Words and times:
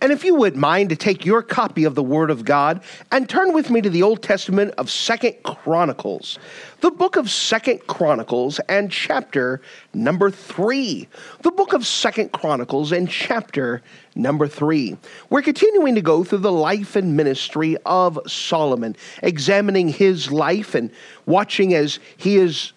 And 0.00 0.12
if 0.12 0.24
you 0.24 0.34
would 0.34 0.56
mind 0.56 0.90
to 0.90 0.96
take 0.96 1.24
your 1.24 1.42
copy 1.42 1.84
of 1.84 1.94
the 1.94 2.02
Word 2.02 2.30
of 2.30 2.44
God 2.44 2.82
and 3.10 3.28
turn 3.28 3.52
with 3.52 3.70
me 3.70 3.80
to 3.80 3.90
the 3.90 4.02
Old 4.02 4.22
Testament 4.22 4.74
of 4.76 4.90
Second 4.90 5.34
Chronicles, 5.42 6.38
the 6.80 6.90
book 6.90 7.16
of 7.16 7.30
Second 7.30 7.86
Chronicles 7.86 8.58
and 8.68 8.90
chapter 8.90 9.62
number 9.94 10.30
three. 10.30 11.08
The 11.42 11.50
book 11.50 11.72
of 11.72 11.86
Second 11.86 12.32
Chronicles 12.32 12.92
and 12.92 13.08
chapter 13.08 13.82
number 14.14 14.46
three. 14.46 14.96
We're 15.30 15.42
continuing 15.42 15.94
to 15.94 16.02
go 16.02 16.24
through 16.24 16.38
the 16.38 16.52
life 16.52 16.94
and 16.96 17.16
ministry 17.16 17.76
of 17.86 18.18
Solomon, 18.26 18.96
examining 19.22 19.88
his 19.88 20.30
life 20.30 20.74
and 20.74 20.90
watching 21.24 21.74
as 21.74 21.98
he 22.16 22.36
is 22.36 22.72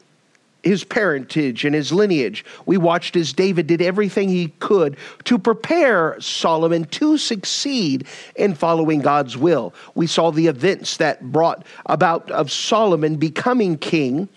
his 0.63 0.83
parentage 0.83 1.65
and 1.65 1.73
his 1.73 1.91
lineage. 1.91 2.43
We 2.65 2.77
watched 2.77 3.15
as 3.15 3.33
David 3.33 3.67
did 3.67 3.81
everything 3.81 4.29
he 4.29 4.49
could 4.59 4.97
to 5.25 5.37
prepare 5.37 6.19
Solomon 6.19 6.85
to 6.85 7.17
succeed 7.17 8.07
in 8.35 8.53
following 8.55 8.99
God's 8.99 9.37
will. 9.37 9.73
We 9.95 10.07
saw 10.07 10.31
the 10.31 10.47
events 10.47 10.97
that 10.97 11.31
brought 11.31 11.65
about 11.85 12.29
of 12.31 12.51
Solomon 12.51 13.15
becoming 13.15 13.77
king. 13.77 14.27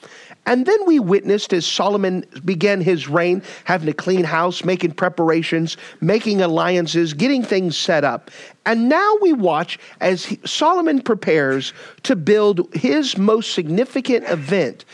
And 0.45 0.67
then 0.67 0.87
we 0.87 0.99
witnessed 0.99 1.53
as 1.53 1.65
Solomon 1.65 2.25
began 2.45 2.81
his 2.81 3.09
reign, 3.09 3.43
having 3.65 3.89
a 3.89 3.93
clean 3.93 4.25
house, 4.25 4.65
making 4.65 4.93
preparations, 4.93 5.77
making 6.01 6.43
alliances, 6.43 7.15
getting 7.15 7.45
things 7.45 7.77
set 7.77 8.03
up. 8.03 8.29
And 8.67 8.89
now 8.89 9.17
we 9.21 9.33
watch 9.33 9.79
as 10.01 10.25
he, 10.25 10.41
Solomon 10.45 11.01
prepares 11.01 11.73
to 12.03 12.17
build 12.17 12.75
his 12.75 13.17
most 13.17 13.55
significant 13.55 14.29
event 14.29 14.85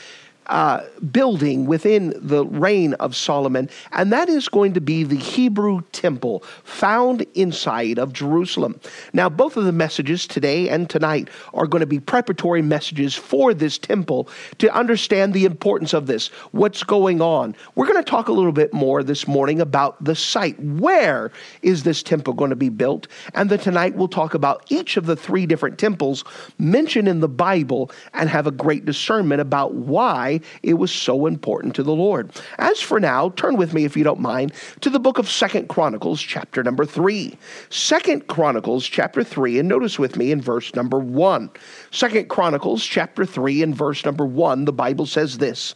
uh, 0.49 0.83
building 1.13 1.67
within 1.67 2.15
the 2.17 2.45
reign 2.47 2.95
of 2.95 3.15
Solomon, 3.15 3.69
and 3.93 4.13
that 4.13 4.29
is 4.29 4.49
going 4.49 4.75
to 4.75 4.81
be 4.81 5.05
the 5.05 5.17
Hebrew 5.17 5.83
temple 5.93 6.43
found 6.65 7.27
inside 7.35 7.99
of 7.99 8.13
Jerusalem. 8.13 8.81
Now, 9.13 9.29
both 9.29 9.57
of 9.57 9.65
the 9.65 9.73
messages 9.73 10.27
today 10.27 10.69
and 10.69 10.89
tonight 10.89 11.29
are 11.55 11.67
going 11.67 11.81
to 11.81 11.87
be 11.87 12.01
preparatory 12.01 12.63
messages 12.63 13.15
for 13.15 13.53
this 13.53 13.79
temple 13.79 14.29
to 14.59 14.75
understand 14.75 15.35
the 15.35 15.45
importance 15.45 15.93
of 15.93 16.07
this, 16.07 16.29
what's 16.53 16.83
going 16.83 17.21
on. 17.21 17.55
We're 17.75 17.87
going 17.87 18.03
to 18.03 18.11
talk 18.11 18.29
a 18.29 18.33
little 18.33 18.53
bit 18.53 18.73
more 18.73 19.03
this 19.03 19.29
morning 19.29 19.61
about 19.61 20.03
the 20.03 20.15
site. 20.15 20.59
Where 20.61 21.31
is 21.63 21.83
this 21.83 22.03
temple 22.03 22.33
going 22.35 22.51
to 22.51 22.57
be 22.57 22.69
built? 22.69 23.07
And 23.35 23.51
then 23.51 23.59
tonight 23.59 23.97
we'll 23.97 24.09
talk 24.09 24.35
about 24.35 24.65
each 24.69 24.97
of 24.97 25.07
the 25.07 25.17
three 25.17 25.47
different 25.47 25.79
temples 25.79 26.25
mentioned 26.59 27.09
in 27.09 27.21
the 27.21 27.29
Bible 27.29 27.91
and 28.15 28.29
have 28.29 28.47
a 28.47 28.51
great 28.51 28.85
discernment 28.85 29.41
about 29.41 29.75
why 29.75 30.38
it 30.62 30.75
was 30.75 30.92
so 30.92 31.27
important 31.27 31.75
to 31.75 31.83
the 31.83 31.94
Lord. 31.94 32.31
As 32.58 32.81
for 32.81 33.00
now, 33.00 33.31
turn 33.31 33.56
with 33.56 33.75
me, 33.75 33.84
if 33.84 33.97
you 33.97 34.05
don't 34.05 34.20
mind, 34.20 34.53
to 34.80 34.91
the 34.91 34.98
book 35.00 35.19
of 35.19 35.28
Second 35.28 35.69
Chronicles, 35.69 36.20
chapter 36.20 36.62
number 36.62 36.84
3. 36.84 37.36
Second 37.70 38.27
Chronicles, 38.27 38.86
chapter 38.86 39.22
3, 39.22 39.58
and 39.58 39.69
notice 39.69 39.98
with 39.98 40.17
me 40.17 40.33
in 40.33 40.41
verse 40.41 40.75
number 40.75 40.98
1. 40.98 41.50
Second 41.91 42.28
Chronicles, 42.28 42.84
chapter 42.84 43.25
3, 43.25 43.62
and 43.62 43.77
verse 43.77 44.05
number 44.05 44.27
1, 44.27 44.64
the 44.64 44.72
Bible 44.72 45.06
says 45.06 45.39
this 45.39 45.75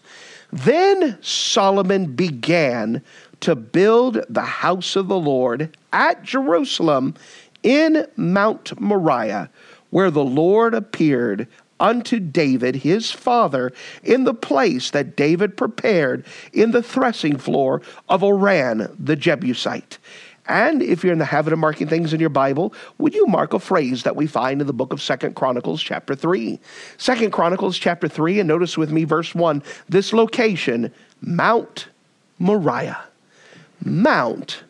Then 0.53 1.19
Solomon 1.23 2.15
began 2.15 3.03
to 3.41 3.57
build 3.57 4.25
the 4.29 4.41
house 4.41 4.97
of 4.97 5.09
the 5.09 5.19
Lord 5.19 5.77
at 5.93 6.23
Jerusalem 6.23 7.15
in 7.63 8.07
Mount 8.17 8.81
Moriah, 8.81 9.51
where 9.91 10.11
the 10.11 10.25
Lord 10.25 10.75
appeared 10.75 11.49
unto 11.83 12.21
David 12.21 12.77
his 12.77 13.11
father 13.11 13.73
in 14.05 14.25
the 14.25 14.33
place 14.33 14.91
that 14.93 15.17
David 15.17 15.57
prepared 15.57 16.25
in 16.53 16.71
the 16.71 16.83
threshing 16.83 17.37
floor 17.37 17.83
of 18.09 18.23
Ornan 18.23 18.95
the 18.99 19.17
Jebusite. 19.17 19.99
And 20.47 20.83
if 20.83 21.03
you're 21.03 21.13
in 21.13 21.19
the 21.19 21.25
habit 21.25 21.53
of 21.53 21.59
marking 21.59 21.89
things 21.89 22.13
in 22.13 22.21
your 22.21 22.29
Bible, 22.29 22.73
would 22.99 23.15
you 23.15 23.27
mark 23.27 23.53
a 23.53 23.59
phrase 23.59 24.05
that 24.05 24.17
we 24.17 24.27
find 24.27 24.61
in 24.61 24.67
the 24.67 24.73
book 24.73 24.93
of 24.93 25.03
Second 25.03 25.35
Chronicles 25.35 25.83
chapter 25.83 26.15
3? 26.15 26.59
Second 26.99 27.33
Chronicles 27.33 27.79
chapter 27.79 28.09
3, 28.09 28.41
and 28.41 28.49
notice 28.49 28.79
with 28.79 28.91
me 28.91 29.05
verse 29.05 29.35
1, 29.35 29.63
this 29.89 30.13
location, 30.13 30.93
Mount 31.21 31.89
Moriah. 32.39 33.05
Mount 33.85 34.65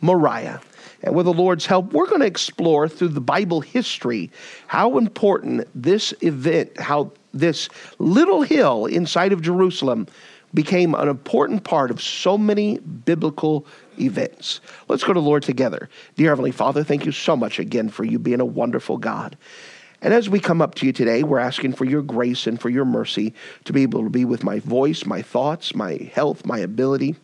Moriah. 0.00 0.60
And 1.02 1.14
with 1.14 1.26
the 1.26 1.32
Lord's 1.32 1.66
help, 1.66 1.92
we're 1.92 2.06
going 2.06 2.20
to 2.20 2.26
explore 2.26 2.88
through 2.88 3.08
the 3.08 3.20
Bible 3.20 3.60
history 3.60 4.30
how 4.66 4.98
important 4.98 5.68
this 5.74 6.14
event, 6.20 6.78
how 6.78 7.12
this 7.34 7.68
little 7.98 8.42
hill 8.42 8.86
inside 8.86 9.32
of 9.32 9.42
Jerusalem 9.42 10.06
became 10.54 10.94
an 10.94 11.08
important 11.08 11.64
part 11.64 11.90
of 11.90 12.02
so 12.02 12.36
many 12.36 12.78
biblical 12.78 13.66
events. 13.98 14.60
Let's 14.88 15.02
go 15.02 15.12
to 15.12 15.20
the 15.20 15.26
Lord 15.26 15.42
together. 15.42 15.88
Dear 16.16 16.28
Heavenly 16.30 16.50
Father, 16.50 16.84
thank 16.84 17.06
you 17.06 17.12
so 17.12 17.36
much 17.36 17.58
again 17.58 17.88
for 17.88 18.04
you 18.04 18.18
being 18.18 18.40
a 18.40 18.44
wonderful 18.44 18.98
God. 18.98 19.36
And 20.02 20.12
as 20.12 20.28
we 20.28 20.40
come 20.40 20.60
up 20.60 20.74
to 20.76 20.86
you 20.86 20.92
today, 20.92 21.22
we're 21.22 21.38
asking 21.38 21.74
for 21.74 21.84
your 21.84 22.02
grace 22.02 22.46
and 22.46 22.60
for 22.60 22.68
your 22.68 22.84
mercy 22.84 23.34
to 23.64 23.72
be 23.72 23.82
able 23.82 24.02
to 24.02 24.10
be 24.10 24.24
with 24.24 24.42
my 24.42 24.58
voice, 24.58 25.06
my 25.06 25.22
thoughts, 25.22 25.74
my 25.74 26.10
health, 26.12 26.44
my 26.44 26.58
ability. 26.58 27.16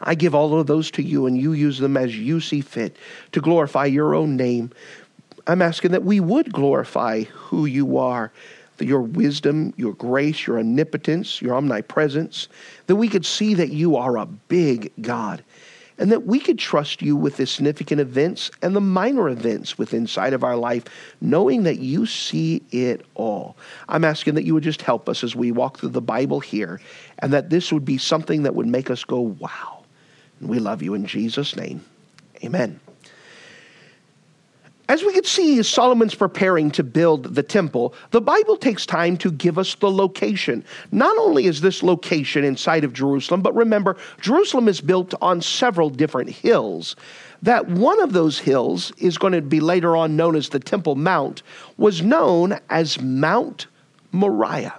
I 0.00 0.14
give 0.14 0.34
all 0.34 0.58
of 0.58 0.66
those 0.66 0.90
to 0.92 1.02
you, 1.02 1.26
and 1.26 1.38
you 1.38 1.52
use 1.52 1.78
them 1.78 1.96
as 1.96 2.16
you 2.16 2.40
see 2.40 2.60
fit 2.60 2.96
to 3.32 3.40
glorify 3.40 3.86
your 3.86 4.14
own 4.14 4.36
name. 4.36 4.70
I'm 5.46 5.62
asking 5.62 5.92
that 5.92 6.04
we 6.04 6.20
would 6.20 6.52
glorify 6.52 7.22
who 7.22 7.66
you 7.66 7.98
are, 7.98 8.32
your 8.80 9.02
wisdom, 9.02 9.72
your 9.76 9.94
grace, 9.94 10.46
your 10.46 10.58
omnipotence, 10.58 11.40
your 11.40 11.54
omnipresence, 11.54 12.48
that 12.86 12.96
we 12.96 13.08
could 13.08 13.24
see 13.24 13.54
that 13.54 13.70
you 13.70 13.96
are 13.96 14.16
a 14.16 14.26
big 14.26 14.90
God 15.00 15.44
and 15.98 16.12
that 16.12 16.26
we 16.26 16.38
could 16.38 16.58
trust 16.58 17.02
you 17.02 17.16
with 17.16 17.36
the 17.36 17.46
significant 17.46 18.00
events 18.00 18.50
and 18.62 18.74
the 18.74 18.80
minor 18.80 19.28
events 19.28 19.76
within 19.78 20.04
inside 20.04 20.34
of 20.34 20.44
our 20.44 20.56
life, 20.56 20.84
knowing 21.22 21.62
that 21.62 21.78
you 21.78 22.04
see 22.04 22.62
it 22.70 23.06
all. 23.14 23.56
I'm 23.88 24.04
asking 24.04 24.34
that 24.34 24.44
you 24.44 24.52
would 24.52 24.62
just 24.62 24.82
help 24.82 25.08
us 25.08 25.24
as 25.24 25.34
we 25.34 25.50
walk 25.50 25.78
through 25.78 25.88
the 25.90 26.02
Bible 26.02 26.40
here, 26.40 26.78
and 27.20 27.32
that 27.32 27.48
this 27.48 27.72
would 27.72 27.86
be 27.86 27.96
something 27.96 28.42
that 28.42 28.54
would 28.54 28.66
make 28.66 28.90
us 28.90 29.02
go, 29.02 29.20
wow. 29.20 29.82
And 30.40 30.50
we 30.50 30.58
love 30.58 30.82
you 30.82 30.92
in 30.92 31.06
Jesus' 31.06 31.56
name. 31.56 31.82
Amen. 32.44 32.80
As 34.86 35.02
we 35.02 35.14
can 35.14 35.24
see, 35.24 35.58
as 35.58 35.66
Solomon's 35.66 36.14
preparing 36.14 36.70
to 36.72 36.82
build 36.82 37.34
the 37.34 37.42
temple, 37.42 37.94
the 38.10 38.20
Bible 38.20 38.56
takes 38.56 38.84
time 38.84 39.16
to 39.18 39.32
give 39.32 39.58
us 39.58 39.74
the 39.76 39.90
location. 39.90 40.62
Not 40.92 41.16
only 41.16 41.46
is 41.46 41.62
this 41.62 41.82
location 41.82 42.44
inside 42.44 42.84
of 42.84 42.92
Jerusalem, 42.92 43.40
but 43.40 43.54
remember, 43.54 43.96
Jerusalem 44.20 44.68
is 44.68 44.82
built 44.82 45.14
on 45.22 45.40
several 45.40 45.88
different 45.88 46.28
hills. 46.28 46.96
That 47.40 47.66
one 47.66 48.00
of 48.02 48.12
those 48.12 48.38
hills 48.38 48.92
is 48.98 49.16
going 49.16 49.32
to 49.32 49.40
be 49.40 49.60
later 49.60 49.96
on 49.96 50.16
known 50.16 50.36
as 50.36 50.50
the 50.50 50.60
Temple 50.60 50.96
Mount, 50.96 51.42
was 51.78 52.02
known 52.02 52.58
as 52.68 53.00
Mount 53.00 53.66
Moriah. 54.12 54.78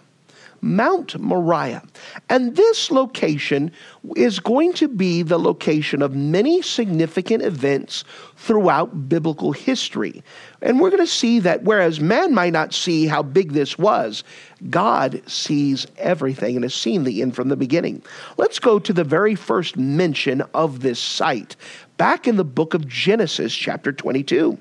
Mount 0.65 1.19
Moriah. 1.19 1.83
And 2.27 2.55
this 2.55 2.89
location 2.89 3.71
is 4.15 4.39
going 4.39 4.73
to 4.73 4.87
be 4.87 5.21
the 5.21 5.37
location 5.37 6.01
of 6.01 6.15
many 6.15 6.63
significant 6.63 7.43
events 7.43 8.03
throughout 8.35 9.07
biblical 9.07 9.51
history. 9.51 10.23
And 10.63 10.79
we're 10.79 10.89
going 10.89 11.05
to 11.05 11.07
see 11.07 11.39
that 11.39 11.63
whereas 11.63 11.99
man 11.99 12.33
might 12.33 12.51
not 12.51 12.73
see 12.73 13.05
how 13.05 13.21
big 13.21 13.51
this 13.51 13.77
was, 13.77 14.23
God 14.69 15.21
sees 15.29 15.85
everything 15.97 16.55
and 16.55 16.65
has 16.65 16.73
seen 16.73 17.03
the 17.03 17.21
end 17.21 17.35
from 17.35 17.49
the 17.49 17.55
beginning. 17.55 18.01
Let's 18.37 18.57
go 18.57 18.79
to 18.79 18.91
the 18.91 19.03
very 19.03 19.35
first 19.35 19.77
mention 19.77 20.41
of 20.55 20.79
this 20.79 20.99
site, 20.99 21.55
back 21.97 22.27
in 22.27 22.37
the 22.37 22.43
book 22.43 22.73
of 22.73 22.87
Genesis, 22.87 23.53
chapter 23.55 23.93
22. 23.93 24.57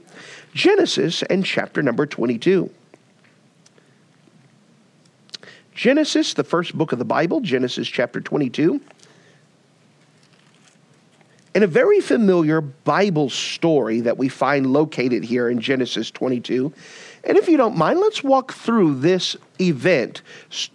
Genesis 0.52 1.23
and 1.25 1.44
chapter 1.46 1.82
number 1.82 2.05
22. 2.06 2.70
Genesis, 5.75 6.35
the 6.35 6.44
first 6.44 6.76
book 6.76 6.93
of 6.93 6.99
the 6.99 7.05
Bible, 7.05 7.41
Genesis 7.41 7.88
chapter 7.88 8.21
22. 8.21 8.81
And 11.55 11.62
a 11.62 11.69
very 11.69 12.00
familiar 12.00 12.61
Bible 12.61 13.31
story 13.31 14.00
that 14.00 14.19
we 14.19 14.29
find 14.29 14.73
located 14.73 15.23
here 15.23 15.49
in 15.49 15.61
Genesis 15.61 16.11
22. 16.11 16.73
And 17.23 17.38
if 17.38 17.49
you 17.49 17.56
don't 17.56 17.76
mind, 17.76 18.00
let's 18.00 18.25
walk 18.25 18.53
through 18.53 18.97
this 19.00 19.37
event, 19.61 20.23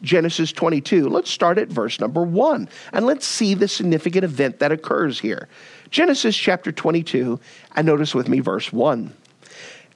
Genesis 0.02 0.54
22. 0.54 1.10
Let's 1.10 1.30
start 1.30 1.58
at 1.58 1.68
verse 1.68 2.00
number 2.00 2.24
1 2.24 2.70
and 2.94 3.06
let's 3.06 3.26
see 3.26 3.54
the 3.54 3.68
significant 3.68 4.24
event 4.24 4.60
that 4.60 4.72
occurs 4.72 5.20
here. 5.20 5.50
Genesis 5.90 6.38
chapter 6.38 6.72
22, 6.72 7.40
and 7.76 7.86
notice 7.86 8.16
with 8.16 8.30
me 8.30 8.40
verse 8.40 8.72
1. 8.72 9.14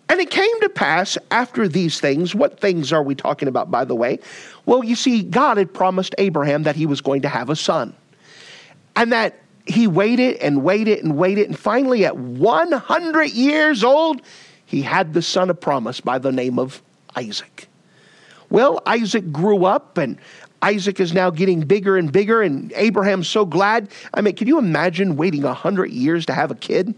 And 0.10 0.20
it 0.20 0.30
came 0.30 0.62
to 0.62 0.70
pass 0.70 1.18
after 1.32 1.68
these 1.68 2.00
things. 2.00 2.36
What 2.36 2.60
things 2.60 2.92
are 2.92 3.04
we 3.04 3.16
talking 3.16 3.48
about, 3.48 3.72
by 3.72 3.86
the 3.86 3.96
way? 3.96 4.20
Well, 4.66 4.84
you 4.84 4.96
see, 4.96 5.24
God 5.24 5.58
had 5.58 5.74
promised 5.74 6.14
Abraham 6.18 6.64
that 6.64 6.76
he 6.76 6.86
was 6.86 7.02
going 7.02 7.22
to 7.24 7.30
have 7.30 7.50
a 7.50 7.56
son. 7.56 7.96
And 8.96 9.12
that 9.12 9.40
he 9.66 9.88
waited 9.88 10.38
and 10.38 10.64
waited 10.64 11.04
and 11.04 11.18
waited. 11.18 11.48
And 11.48 11.58
finally, 11.58 12.06
at 12.06 12.18
100 12.18 13.32
years 13.32 13.84
old, 13.84 14.22
he 14.66 14.82
had 14.82 15.14
the 15.14 15.22
son 15.22 15.50
of 15.50 15.60
promise 15.60 16.02
by 16.02 16.20
the 16.20 16.32
name 16.32 16.60
of 16.60 16.82
Isaac. 17.16 17.68
Well, 18.50 18.82
Isaac 18.86 19.32
grew 19.32 19.66
up 19.66 19.98
and 19.98 20.18
Isaac 20.62 21.00
is 21.00 21.14
now 21.14 21.30
getting 21.30 21.60
bigger 21.62 21.98
and 21.98 22.10
bigger, 22.10 22.42
and 22.42 22.72
Abraham's 22.76 23.28
so 23.28 23.46
glad. 23.46 23.90
I 24.14 24.22
mean, 24.22 24.34
can 24.34 24.48
you 24.48 24.58
imagine 24.58 25.18
waiting 25.18 25.44
100 25.44 25.92
years 25.92 26.26
to 26.28 26.34
have 26.34 26.52
a 26.52 26.56
kid? 26.56 26.96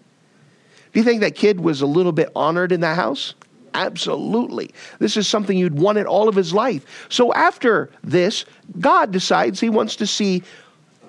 Do 0.95 1.01
you 1.01 1.03
think 1.03 1.19
that 1.19 1.35
kid 1.35 1.59
was 1.59 1.81
a 1.81 1.85
little 1.85 2.13
bit 2.13 2.29
honored 2.37 2.71
in 2.71 2.79
that 2.79 2.95
house? 2.95 3.33
Absolutely. 3.73 4.71
This 4.97 5.17
is 5.17 5.27
something 5.27 5.57
you'd 5.57 5.77
wanted 5.77 6.05
all 6.05 6.29
of 6.29 6.35
his 6.35 6.53
life. 6.53 6.85
So 7.09 7.33
after 7.33 7.89
this, 8.01 8.45
God 8.79 9.11
decides 9.11 9.59
he 9.59 9.67
wants 9.67 9.97
to 9.97 10.07
see 10.07 10.41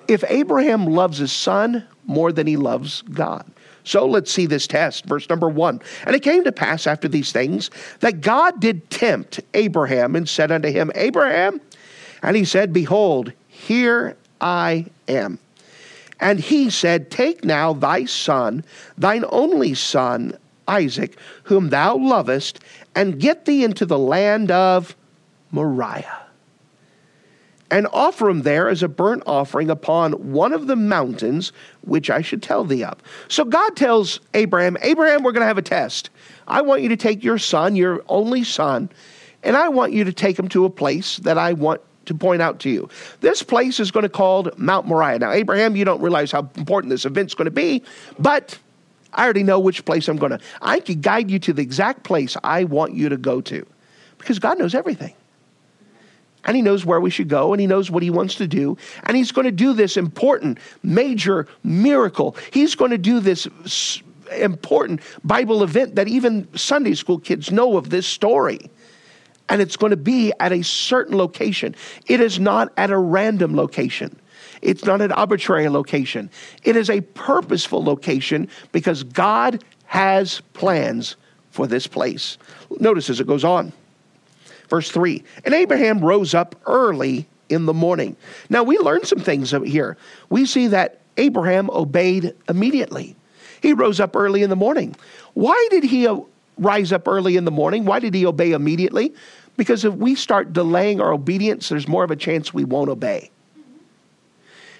if 0.09 0.25
Abraham 0.27 0.87
loves 0.87 1.19
his 1.19 1.31
son 1.31 1.87
more 2.05 2.33
than 2.33 2.45
he 2.47 2.57
loves 2.57 3.01
God. 3.03 3.49
So 3.85 4.05
let's 4.05 4.29
see 4.29 4.45
this 4.45 4.67
test. 4.67 5.05
Verse 5.05 5.29
number 5.29 5.47
one. 5.47 5.81
And 6.05 6.13
it 6.13 6.21
came 6.21 6.43
to 6.43 6.51
pass 6.51 6.85
after 6.85 7.07
these 7.07 7.31
things 7.31 7.71
that 8.01 8.19
God 8.19 8.59
did 8.59 8.89
tempt 8.89 9.39
Abraham 9.53 10.17
and 10.17 10.27
said 10.27 10.51
unto 10.51 10.69
him, 10.69 10.91
Abraham, 10.95 11.61
and 12.21 12.35
he 12.35 12.43
said, 12.43 12.73
Behold, 12.73 13.31
here 13.47 14.17
I 14.41 14.87
am. 15.07 15.39
And 16.19 16.39
he 16.39 16.69
said, 16.69 17.11
Take 17.11 17.43
now 17.43 17.73
thy 17.73 18.05
son, 18.05 18.63
thine 18.97 19.25
only 19.29 19.73
son, 19.73 20.37
Isaac, 20.67 21.17
whom 21.43 21.69
thou 21.69 21.97
lovest, 21.97 22.59
and 22.95 23.19
get 23.19 23.45
thee 23.45 23.63
into 23.63 23.85
the 23.85 23.99
land 23.99 24.51
of 24.51 24.95
Moriah 25.51 26.27
and 27.69 27.87
offer 27.91 28.29
him 28.29 28.43
there 28.43 28.69
as 28.69 28.83
a 28.83 28.87
burnt 28.87 29.23
offering 29.25 29.69
upon 29.69 30.13
one 30.31 30.53
of 30.53 30.67
the 30.67 30.75
mountains 30.75 31.51
which 31.81 32.09
I 32.09 32.21
should 32.21 32.41
tell 32.41 32.63
thee 32.63 32.83
of. 32.83 32.97
So 33.27 33.43
God 33.43 33.75
tells 33.75 34.19
Abraham, 34.33 34.77
Abraham, 34.81 35.23
we're 35.23 35.31
going 35.31 35.41
to 35.41 35.47
have 35.47 35.57
a 35.57 35.63
test. 35.63 36.09
I 36.47 36.61
want 36.61 36.81
you 36.81 36.89
to 36.89 36.97
take 36.97 37.23
your 37.23 37.37
son, 37.37 37.75
your 37.75 38.03
only 38.07 38.43
son, 38.43 38.89
and 39.43 39.55
I 39.55 39.69
want 39.69 39.93
you 39.93 40.03
to 40.03 40.13
take 40.13 40.37
him 40.39 40.47
to 40.49 40.65
a 40.65 40.69
place 40.69 41.17
that 41.17 41.37
I 41.37 41.53
want 41.53 41.81
to 42.07 42.15
point 42.15 42.41
out 42.41 42.59
to 42.61 42.69
you. 42.69 42.89
This 43.21 43.43
place 43.43 43.79
is 43.79 43.91
going 43.91 44.03
to 44.03 44.09
be 44.09 44.13
called 44.13 44.57
Mount 44.57 44.87
Moriah. 44.87 45.19
Now, 45.19 45.31
Abraham, 45.31 45.75
you 45.75 45.85
don't 45.85 46.01
realize 46.01 46.31
how 46.31 46.49
important 46.55 46.89
this 46.89 47.05
event's 47.05 47.33
going 47.33 47.45
to 47.45 47.51
be, 47.51 47.83
but 48.19 48.57
I 49.13 49.23
already 49.23 49.43
know 49.43 49.59
which 49.59 49.85
place 49.85 50.07
I'm 50.07 50.17
going 50.17 50.31
to. 50.31 50.39
I 50.61 50.79
can 50.79 51.01
guide 51.01 51.31
you 51.31 51.39
to 51.39 51.53
the 51.53 51.61
exact 51.61 52.03
place 52.03 52.35
I 52.43 52.65
want 52.65 52.93
you 52.93 53.09
to 53.09 53.17
go 53.17 53.41
to 53.41 53.65
because 54.17 54.39
God 54.39 54.59
knows 54.59 54.75
everything 54.75 55.13
and 56.47 56.55
he 56.55 56.61
knows 56.61 56.85
where 56.85 56.99
we 56.99 57.09
should 57.09 57.27
go 57.27 57.53
and 57.53 57.59
he 57.59 57.67
knows 57.67 57.91
what 57.91 58.01
he 58.01 58.09
wants 58.09 58.35
to 58.35 58.47
do 58.47 58.77
and 59.03 59.15
he's 59.15 59.31
going 59.31 59.45
to 59.45 59.51
do 59.51 59.73
this 59.73 59.97
important 59.97 60.57
major 60.81 61.47
miracle 61.63 62.35
he's 62.51 62.73
going 62.73 62.91
to 62.91 62.97
do 62.97 63.19
this 63.19 63.47
important 64.37 65.01
bible 65.23 65.63
event 65.63 65.95
that 65.95 66.07
even 66.07 66.47
sunday 66.55 66.93
school 66.93 67.19
kids 67.19 67.51
know 67.51 67.77
of 67.77 67.89
this 67.89 68.07
story 68.07 68.59
and 69.49 69.61
it's 69.61 69.77
going 69.77 69.91
to 69.91 69.97
be 69.97 70.31
at 70.39 70.51
a 70.51 70.63
certain 70.63 71.17
location 71.17 71.75
it 72.07 72.19
is 72.19 72.39
not 72.39 72.71
at 72.77 72.89
a 72.89 72.97
random 72.97 73.55
location 73.55 74.19
it's 74.61 74.85
not 74.85 75.01
an 75.01 75.11
arbitrary 75.11 75.69
location 75.69 76.29
it 76.63 76.75
is 76.75 76.89
a 76.89 77.01
purposeful 77.01 77.83
location 77.83 78.47
because 78.71 79.03
god 79.03 79.63
has 79.85 80.41
plans 80.53 81.15
for 81.51 81.67
this 81.67 81.87
place 81.87 82.37
notice 82.79 83.09
as 83.09 83.19
it 83.19 83.27
goes 83.27 83.43
on 83.43 83.71
Verse 84.69 84.91
3 84.91 85.23
And 85.45 85.53
Abraham 85.53 85.99
rose 85.99 86.33
up 86.33 86.55
early 86.65 87.27
in 87.49 87.65
the 87.65 87.73
morning. 87.73 88.15
Now 88.49 88.63
we 88.63 88.77
learn 88.77 89.05
some 89.05 89.19
things 89.19 89.51
here. 89.51 89.97
We 90.29 90.45
see 90.45 90.67
that 90.67 90.99
Abraham 91.17 91.69
obeyed 91.71 92.33
immediately. 92.49 93.15
He 93.61 93.73
rose 93.73 93.99
up 93.99 94.15
early 94.15 94.43
in 94.43 94.49
the 94.49 94.55
morning. 94.55 94.95
Why 95.33 95.67
did 95.71 95.83
he 95.83 96.07
rise 96.57 96.91
up 96.91 97.07
early 97.07 97.37
in 97.37 97.45
the 97.45 97.51
morning? 97.51 97.85
Why 97.85 97.99
did 97.99 98.13
he 98.13 98.25
obey 98.25 98.51
immediately? 98.51 99.13
Because 99.55 99.85
if 99.85 99.93
we 99.93 100.15
start 100.15 100.53
delaying 100.53 101.01
our 101.01 101.11
obedience, 101.11 101.69
there's 101.69 101.87
more 101.87 102.03
of 102.03 102.11
a 102.11 102.15
chance 102.15 102.53
we 102.53 102.63
won't 102.63 102.89
obey. 102.89 103.31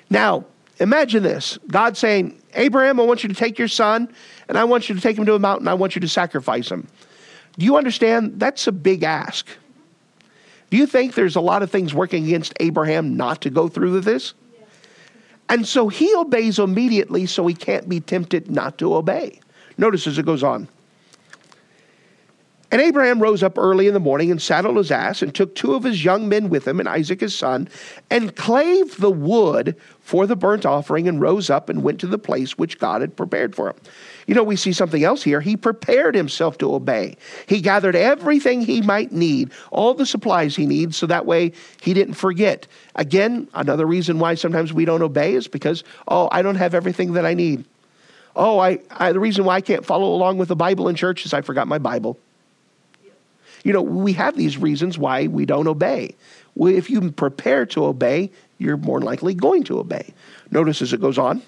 Now, 0.09 0.45
imagine 0.79 1.23
this 1.23 1.57
God 1.67 1.97
saying, 1.97 2.41
Abraham, 2.53 2.99
I 2.99 3.03
want 3.03 3.23
you 3.23 3.29
to 3.29 3.35
take 3.35 3.57
your 3.57 3.67
son, 3.67 4.13
and 4.47 4.57
I 4.57 4.63
want 4.63 4.87
you 4.87 4.95
to 4.95 5.01
take 5.01 5.17
him 5.17 5.25
to 5.25 5.35
a 5.35 5.39
mountain. 5.39 5.67
I 5.67 5.73
want 5.73 5.95
you 5.95 6.01
to 6.01 6.07
sacrifice 6.07 6.69
him. 6.69 6.87
Do 7.57 7.65
you 7.65 7.75
understand? 7.75 8.39
That's 8.39 8.67
a 8.67 8.71
big 8.71 9.03
ask. 9.03 9.47
Do 10.69 10.77
you 10.77 10.85
think 10.85 11.15
there's 11.15 11.35
a 11.35 11.41
lot 11.41 11.63
of 11.63 11.71
things 11.71 11.93
working 11.93 12.25
against 12.25 12.53
Abraham 12.59 13.15
not 13.17 13.41
to 13.41 13.49
go 13.49 13.67
through 13.67 13.93
with 13.93 14.03
this? 14.03 14.33
And 15.49 15.65
so 15.65 15.87
he 15.87 16.13
obeys 16.15 16.59
immediately 16.59 17.25
so 17.25 17.47
he 17.47 17.53
can't 17.53 17.87
be 17.87 17.99
tempted 17.99 18.51
not 18.51 18.77
to 18.79 18.93
obey. 18.95 19.39
Notice 19.77 20.05
as 20.05 20.17
it 20.17 20.25
goes 20.25 20.43
on. 20.43 20.67
And 22.69 22.81
Abraham 22.81 23.21
rose 23.21 23.43
up 23.43 23.57
early 23.57 23.87
in 23.87 23.93
the 23.93 23.99
morning 23.99 24.29
and 24.29 24.41
saddled 24.41 24.75
his 24.75 24.91
ass 24.91 25.21
and 25.21 25.33
took 25.33 25.55
two 25.55 25.73
of 25.73 25.85
his 25.85 26.03
young 26.03 26.27
men 26.27 26.49
with 26.49 26.67
him 26.67 26.81
and 26.81 26.89
Isaac 26.89 27.21
his 27.21 27.33
son 27.33 27.69
and 28.09 28.35
clave 28.35 28.97
the 28.97 29.11
wood 29.11 29.77
for 30.01 30.27
the 30.27 30.35
burnt 30.35 30.65
offering 30.65 31.07
and 31.07 31.21
rose 31.21 31.49
up 31.49 31.69
and 31.69 31.81
went 31.81 32.01
to 32.01 32.07
the 32.07 32.17
place 32.17 32.57
which 32.57 32.77
God 32.77 32.99
had 32.99 33.15
prepared 33.15 33.55
for 33.55 33.69
him. 33.69 33.75
You 34.25 34.35
know, 34.35 34.43
we 34.43 34.57
see 34.57 34.73
something 34.73 35.05
else 35.05 35.23
here. 35.23 35.39
He 35.39 35.55
prepared 35.55 36.13
himself 36.13 36.57
to 36.57 36.75
obey. 36.75 37.15
He 37.45 37.61
gathered 37.61 37.95
everything 37.95 38.59
he 38.59 38.81
might 38.81 39.13
need, 39.13 39.51
all 39.71 39.93
the 39.93 40.05
supplies 40.05 40.53
he 40.53 40.65
needs, 40.65 40.97
so 40.97 41.05
that 41.07 41.25
way 41.25 41.53
he 41.81 41.93
didn't 41.93 42.15
forget. 42.15 42.67
Again, 42.95 43.47
another 43.53 43.85
reason 43.85 44.19
why 44.19 44.35
sometimes 44.35 44.73
we 44.73 44.83
don't 44.83 45.01
obey 45.01 45.35
is 45.35 45.47
because, 45.47 45.85
oh, 46.09 46.27
I 46.33 46.41
don't 46.41 46.55
have 46.55 46.73
everything 46.73 47.13
that 47.13 47.25
I 47.25 47.33
need. 47.33 47.63
Oh, 48.35 48.59
I, 48.59 48.79
I 48.91 49.13
the 49.13 49.21
reason 49.21 49.45
why 49.45 49.55
I 49.55 49.61
can't 49.61 49.85
follow 49.85 50.13
along 50.13 50.37
with 50.37 50.49
the 50.49 50.55
Bible 50.55 50.89
in 50.89 50.95
church 50.95 51.25
is 51.25 51.33
I 51.33 51.39
forgot 51.41 51.67
my 51.69 51.77
Bible. 51.77 52.19
You 53.63 53.73
know, 53.73 53.81
we 53.81 54.13
have 54.13 54.35
these 54.35 54.57
reasons 54.57 54.97
why 54.97 55.27
we 55.27 55.45
don't 55.45 55.67
obey. 55.67 56.15
If 56.55 56.89
you 56.89 57.11
prepare 57.11 57.65
to 57.67 57.85
obey, 57.85 58.31
you're 58.57 58.77
more 58.77 59.01
likely 59.01 59.33
going 59.33 59.63
to 59.65 59.79
obey. 59.79 60.13
Notice 60.51 60.81
as 60.81 60.93
it 60.93 61.01
goes 61.01 61.17
on. 61.17 61.41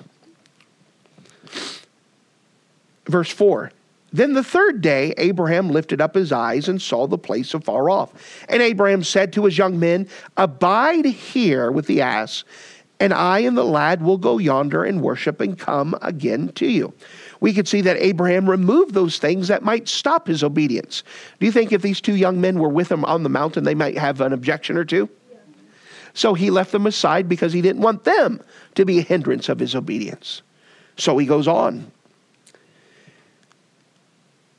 Verse 3.05 3.31
4 3.31 3.71
Then 4.13 4.33
the 4.33 4.43
third 4.43 4.81
day, 4.81 5.13
Abraham 5.17 5.69
lifted 5.69 5.99
up 5.99 6.13
his 6.13 6.31
eyes 6.31 6.67
and 6.67 6.81
saw 6.81 7.07
the 7.07 7.17
place 7.17 7.53
afar 7.53 7.89
off. 7.89 8.11
And 8.47 8.61
Abraham 8.61 9.03
said 9.03 9.33
to 9.33 9.45
his 9.45 9.57
young 9.57 9.79
men, 9.79 10.07
Abide 10.37 11.05
here 11.05 11.71
with 11.71 11.87
the 11.87 12.01
ass, 12.01 12.43
and 12.99 13.13
I 13.13 13.39
and 13.39 13.57
the 13.57 13.63
lad 13.63 14.01
will 14.01 14.17
go 14.17 14.37
yonder 14.37 14.83
and 14.83 15.01
worship 15.01 15.41
and 15.41 15.57
come 15.57 15.97
again 16.01 16.49
to 16.55 16.67
you. 16.67 16.93
We 17.39 17.53
could 17.53 17.67
see 17.67 17.81
that 17.81 17.97
Abraham 17.97 18.49
removed 18.49 18.93
those 18.93 19.17
things 19.17 19.47
that 19.47 19.63
might 19.63 19.87
stop 19.87 20.27
his 20.27 20.43
obedience. 20.43 21.03
Do 21.39 21.45
you 21.45 21.51
think 21.51 21.71
if 21.71 21.81
these 21.81 22.01
two 22.01 22.15
young 22.15 22.41
men 22.41 22.59
were 22.59 22.69
with 22.69 22.91
him 22.91 23.05
on 23.05 23.23
the 23.23 23.29
mountain, 23.29 23.63
they 23.63 23.75
might 23.75 23.97
have 23.97 24.19
an 24.21 24.33
objection 24.33 24.77
or 24.77 24.85
two? 24.85 25.09
So 26.13 26.33
he 26.33 26.49
left 26.49 26.71
them 26.71 26.85
aside 26.85 27.29
because 27.29 27.53
he 27.53 27.61
didn't 27.61 27.81
want 27.81 28.03
them 28.03 28.41
to 28.75 28.85
be 28.85 28.99
a 28.99 29.03
hindrance 29.03 29.47
of 29.47 29.59
his 29.59 29.75
obedience. 29.75 30.41
So 30.97 31.17
he 31.17 31.25
goes 31.25 31.47
on. 31.47 31.91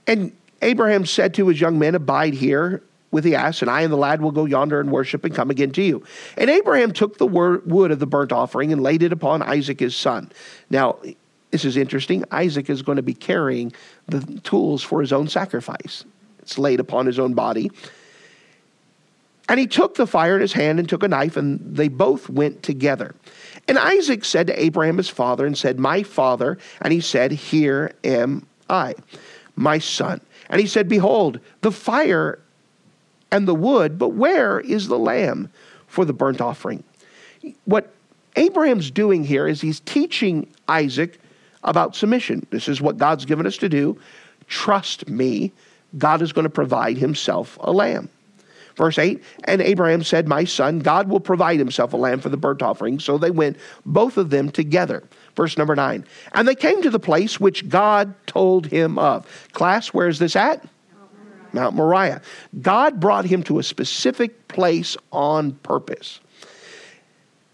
And 0.06 0.32
Abraham 0.62 1.04
said 1.06 1.34
to 1.34 1.49
his 1.49 1.60
young 1.60 1.78
men, 1.78 1.94
Abide 1.94 2.34
here 2.34 2.82
with 3.10 3.25
the 3.25 3.34
ass, 3.34 3.60
and 3.60 3.70
I 3.70 3.82
and 3.82 3.92
the 3.92 3.96
lad 3.96 4.22
will 4.22 4.30
go 4.30 4.44
yonder 4.44 4.80
and 4.80 4.90
worship 4.90 5.25
and 5.25 5.34
come 5.34 5.50
again 5.50 5.72
to 5.72 5.82
you. 5.82 6.02
And 6.37 6.49
Abraham 6.49 6.92
took 6.92 7.18
the 7.18 7.26
wood 7.26 7.90
of 7.90 7.99
the 7.99 8.06
burnt 8.06 8.32
offering 8.32 8.72
and 8.72 8.82
laid 8.82 9.02
it 9.02 9.12
upon 9.12 9.42
Isaac 9.42 9.80
his 9.80 9.96
son. 9.96 10.30
Now, 10.70 10.99
this 11.50 11.64
is 11.64 11.76
interesting. 11.76 12.25
Isaac 12.30 12.71
is 12.71 12.83
going 12.83 12.97
to 12.97 13.02
be 13.02 13.14
carrying 13.14 13.73
the 14.07 14.21
tools 14.40 14.83
for 14.83 15.00
his 15.00 15.12
own 15.12 15.28
sacrifice. 15.28 16.04
It's 16.40 16.59
laid 16.59 16.80
upon 16.80 17.07
his 17.07 17.19
own 17.19 17.35
body. 17.35 17.71
And 19.49 19.59
he 19.59 19.66
took 19.66 19.97
the 19.97 20.07
fire 20.07 20.37
in 20.37 20.40
his 20.40 20.52
hand 20.52 20.78
and 20.78 20.88
took 20.88 21.02
a 21.02 21.09
knife, 21.09 21.37
and 21.37 21.76
they 21.76 21.88
both 21.88 22.28
went 22.28 22.62
together. 22.62 23.16
And 23.66 23.78
Isaac 23.78 24.25
said 24.25 24.47
to 24.47 24.62
Abraham 24.62 24.97
his 24.97 25.09
father, 25.09 25.45
and 25.45 25.59
said, 25.59 25.78
My 25.78 26.04
father. 26.04 26.59
And 26.80 26.92
he 26.92 27.00
said, 27.00 27.33
Here 27.33 27.92
am 28.04 28.47
I 28.69 28.95
my 29.61 29.78
son. 29.78 30.21
And 30.49 30.61
he 30.61 30.66
said, 30.66 30.88
Behold, 30.88 31.38
the 31.61 31.71
fire 31.71 32.38
and 33.30 33.47
the 33.47 33.54
wood, 33.54 33.99
but 33.99 34.11
where 34.11 34.59
is 34.59 34.88
the 34.88 34.99
lamb 34.99 35.50
for 35.87 36.04
the 36.04 36.12
burnt 36.12 36.40
offering? 36.40 36.83
What 37.64 37.92
Abraham's 38.37 38.90
doing 38.90 39.25
here 39.25 39.47
is 39.47 39.61
he's 39.61 39.80
teaching 39.80 40.49
Isaac 40.69 41.21
about 41.62 41.96
submission. 41.96 42.46
This 42.50 42.68
is 42.68 42.80
what 42.80 42.98
God's 42.98 43.24
given 43.24 43.46
us 43.46 43.56
to 43.58 43.68
do. 43.68 43.98
Trust 44.46 45.08
me, 45.08 45.52
God 45.98 46.22
is 46.22 46.32
going 46.32 46.44
to 46.44 46.50
provide 46.50 46.96
himself 46.98 47.58
a 47.60 47.72
lamb. 47.72 48.08
Verse 48.76 48.98
8 48.98 49.22
And 49.44 49.60
Abraham 49.60 50.02
said, 50.02 50.26
My 50.26 50.44
son, 50.44 50.78
God 50.78 51.08
will 51.08 51.20
provide 51.20 51.58
himself 51.58 51.92
a 51.92 51.96
lamb 51.96 52.20
for 52.20 52.28
the 52.28 52.36
burnt 52.36 52.62
offering. 52.62 52.98
So 52.98 53.18
they 53.18 53.30
went, 53.30 53.56
both 53.84 54.16
of 54.16 54.30
them 54.30 54.50
together. 54.50 55.02
Verse 55.36 55.58
number 55.58 55.76
9. 55.76 56.04
And 56.32 56.48
they 56.48 56.54
came 56.54 56.82
to 56.82 56.90
the 56.90 56.98
place 56.98 57.38
which 57.38 57.68
God 57.68 58.14
told 58.26 58.66
him 58.66 58.98
of. 58.98 59.26
Class, 59.52 59.88
where 59.88 60.08
is 60.08 60.18
this 60.18 60.36
at? 60.36 60.66
Mount 61.52 61.74
Moriah. 61.74 62.22
God 62.60 63.00
brought 63.00 63.24
him 63.24 63.42
to 63.44 63.58
a 63.58 63.62
specific 63.62 64.48
place 64.48 64.96
on 65.12 65.52
purpose, 65.52 66.20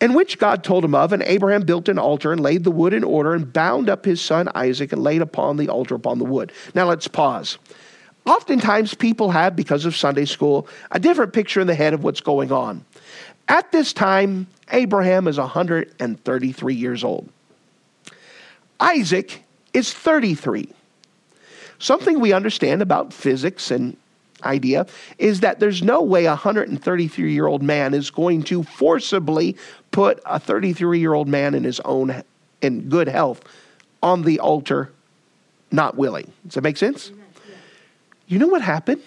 in 0.00 0.14
which 0.14 0.38
God 0.38 0.62
told 0.62 0.84
him 0.84 0.94
of. 0.94 1.12
And 1.12 1.22
Abraham 1.22 1.62
built 1.62 1.88
an 1.88 1.98
altar 1.98 2.32
and 2.32 2.40
laid 2.40 2.64
the 2.64 2.70
wood 2.70 2.92
in 2.92 3.04
order 3.04 3.34
and 3.34 3.52
bound 3.52 3.88
up 3.88 4.04
his 4.04 4.20
son 4.20 4.48
Isaac 4.54 4.92
and 4.92 5.02
laid 5.02 5.22
upon 5.22 5.56
the 5.56 5.68
altar 5.68 5.94
upon 5.94 6.18
the 6.18 6.24
wood. 6.24 6.52
Now 6.74 6.88
let's 6.88 7.08
pause. 7.08 7.58
Oftentimes, 8.26 8.94
people 8.94 9.30
have, 9.30 9.54
because 9.54 9.84
of 9.84 9.94
Sunday 9.94 10.24
school, 10.24 10.66
a 10.90 10.98
different 10.98 11.32
picture 11.32 11.60
in 11.60 11.68
the 11.68 11.76
head 11.76 11.94
of 11.94 12.02
what's 12.02 12.20
going 12.20 12.50
on. 12.50 12.84
At 13.46 13.70
this 13.70 13.92
time, 13.92 14.48
Abraham 14.72 15.28
is 15.28 15.38
133 15.38 16.74
years 16.74 17.04
old. 17.04 17.28
Isaac 18.80 19.44
is 19.72 19.92
33. 19.92 20.68
Something 21.78 22.18
we 22.18 22.32
understand 22.32 22.82
about 22.82 23.12
physics 23.12 23.70
and 23.70 23.96
idea 24.44 24.86
is 25.18 25.40
that 25.40 25.60
there's 25.60 25.82
no 25.82 26.02
way 26.02 26.26
a 26.26 26.30
133 26.30 27.32
year 27.32 27.46
old 27.46 27.62
man 27.62 27.94
is 27.94 28.10
going 28.10 28.42
to 28.44 28.62
forcibly 28.62 29.56
put 29.90 30.20
a 30.26 30.38
33 30.38 30.98
year 30.98 31.14
old 31.14 31.28
man 31.28 31.54
in 31.54 31.64
his 31.64 31.80
own 31.80 32.22
in 32.62 32.88
good 32.88 33.08
health 33.08 33.42
on 34.02 34.22
the 34.22 34.40
altar 34.40 34.92
not 35.70 35.96
willing. 35.96 36.30
Does 36.44 36.54
that 36.54 36.62
make 36.62 36.76
sense? 36.76 37.10
You 38.26 38.38
know 38.38 38.48
what 38.48 38.62
happened? 38.62 39.02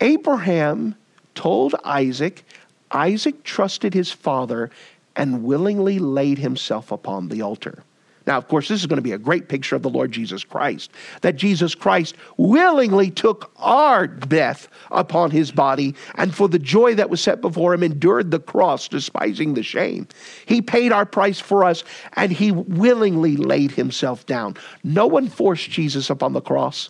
Abraham 0.00 0.94
told 1.34 1.74
Isaac, 1.84 2.44
Isaac 2.90 3.42
trusted 3.44 3.94
his 3.94 4.10
father 4.10 4.70
and 5.16 5.44
willingly 5.44 5.98
laid 5.98 6.38
himself 6.38 6.90
upon 6.90 7.28
the 7.28 7.42
altar. 7.42 7.82
Now, 8.26 8.38
of 8.38 8.48
course, 8.48 8.68
this 8.68 8.80
is 8.80 8.86
going 8.86 8.96
to 8.96 9.02
be 9.02 9.12
a 9.12 9.18
great 9.18 9.48
picture 9.48 9.76
of 9.76 9.82
the 9.82 9.90
Lord 9.90 10.10
Jesus 10.10 10.44
Christ. 10.44 10.90
That 11.20 11.36
Jesus 11.36 11.74
Christ 11.74 12.16
willingly 12.38 13.10
took 13.10 13.52
our 13.58 14.06
death 14.06 14.68
upon 14.90 15.30
his 15.30 15.52
body, 15.52 15.94
and 16.14 16.34
for 16.34 16.48
the 16.48 16.58
joy 16.58 16.94
that 16.94 17.10
was 17.10 17.20
set 17.20 17.40
before 17.40 17.74
him, 17.74 17.82
endured 17.82 18.30
the 18.30 18.40
cross, 18.40 18.88
despising 18.88 19.54
the 19.54 19.62
shame. 19.62 20.08
He 20.46 20.62
paid 20.62 20.90
our 20.90 21.04
price 21.04 21.38
for 21.38 21.64
us, 21.64 21.84
and 22.14 22.32
he 22.32 22.50
willingly 22.50 23.36
laid 23.36 23.72
himself 23.72 24.24
down. 24.24 24.56
No 24.82 25.06
one 25.06 25.28
forced 25.28 25.70
Jesus 25.70 26.08
upon 26.08 26.32
the 26.32 26.40
cross, 26.40 26.88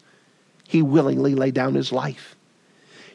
he 0.68 0.82
willingly 0.82 1.34
laid 1.34 1.54
down 1.54 1.74
his 1.74 1.92
life. 1.92 2.36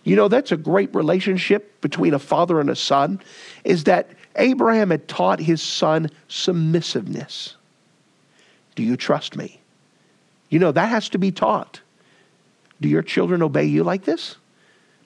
You 0.03 0.15
know, 0.15 0.27
that's 0.27 0.51
a 0.51 0.57
great 0.57 0.93
relationship 0.93 1.81
between 1.81 2.13
a 2.13 2.19
father 2.19 2.59
and 2.59 2.69
a 2.69 2.75
son, 2.75 3.21
is 3.63 3.85
that 3.85 4.09
Abraham 4.35 4.91
had 4.91 5.07
taught 5.07 5.39
his 5.39 5.61
son 5.61 6.09
submissiveness. 6.27 7.55
Do 8.79 8.85
you 8.85 8.95
trust 8.95 9.35
me? 9.35 9.59
You 10.47 10.57
know, 10.57 10.71
that 10.71 10.87
has 10.87 11.09
to 11.09 11.17
be 11.17 11.33
taught. 11.33 11.81
Do 12.79 12.87
your 12.87 13.01
children 13.01 13.43
obey 13.43 13.65
you 13.65 13.83
like 13.83 14.05
this? 14.05 14.37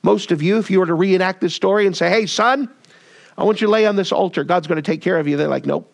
Most 0.03 0.31
of 0.31 0.43
you, 0.43 0.59
if 0.59 0.69
you 0.69 0.79
were 0.79 0.85
to 0.85 0.93
reenact 0.93 1.41
this 1.41 1.55
story 1.55 1.87
and 1.87 1.97
say, 1.97 2.07
hey, 2.07 2.27
son, 2.27 2.69
I 3.35 3.43
want 3.43 3.61
you 3.61 3.65
to 3.65 3.71
lay 3.71 3.87
on 3.87 3.95
this 3.95 4.11
altar, 4.11 4.43
God's 4.43 4.67
going 4.67 4.75
to 4.75 4.83
take 4.83 5.01
care 5.01 5.17
of 5.17 5.27
you, 5.27 5.37
they're 5.37 5.47
like, 5.47 5.65
nope. 5.65 5.89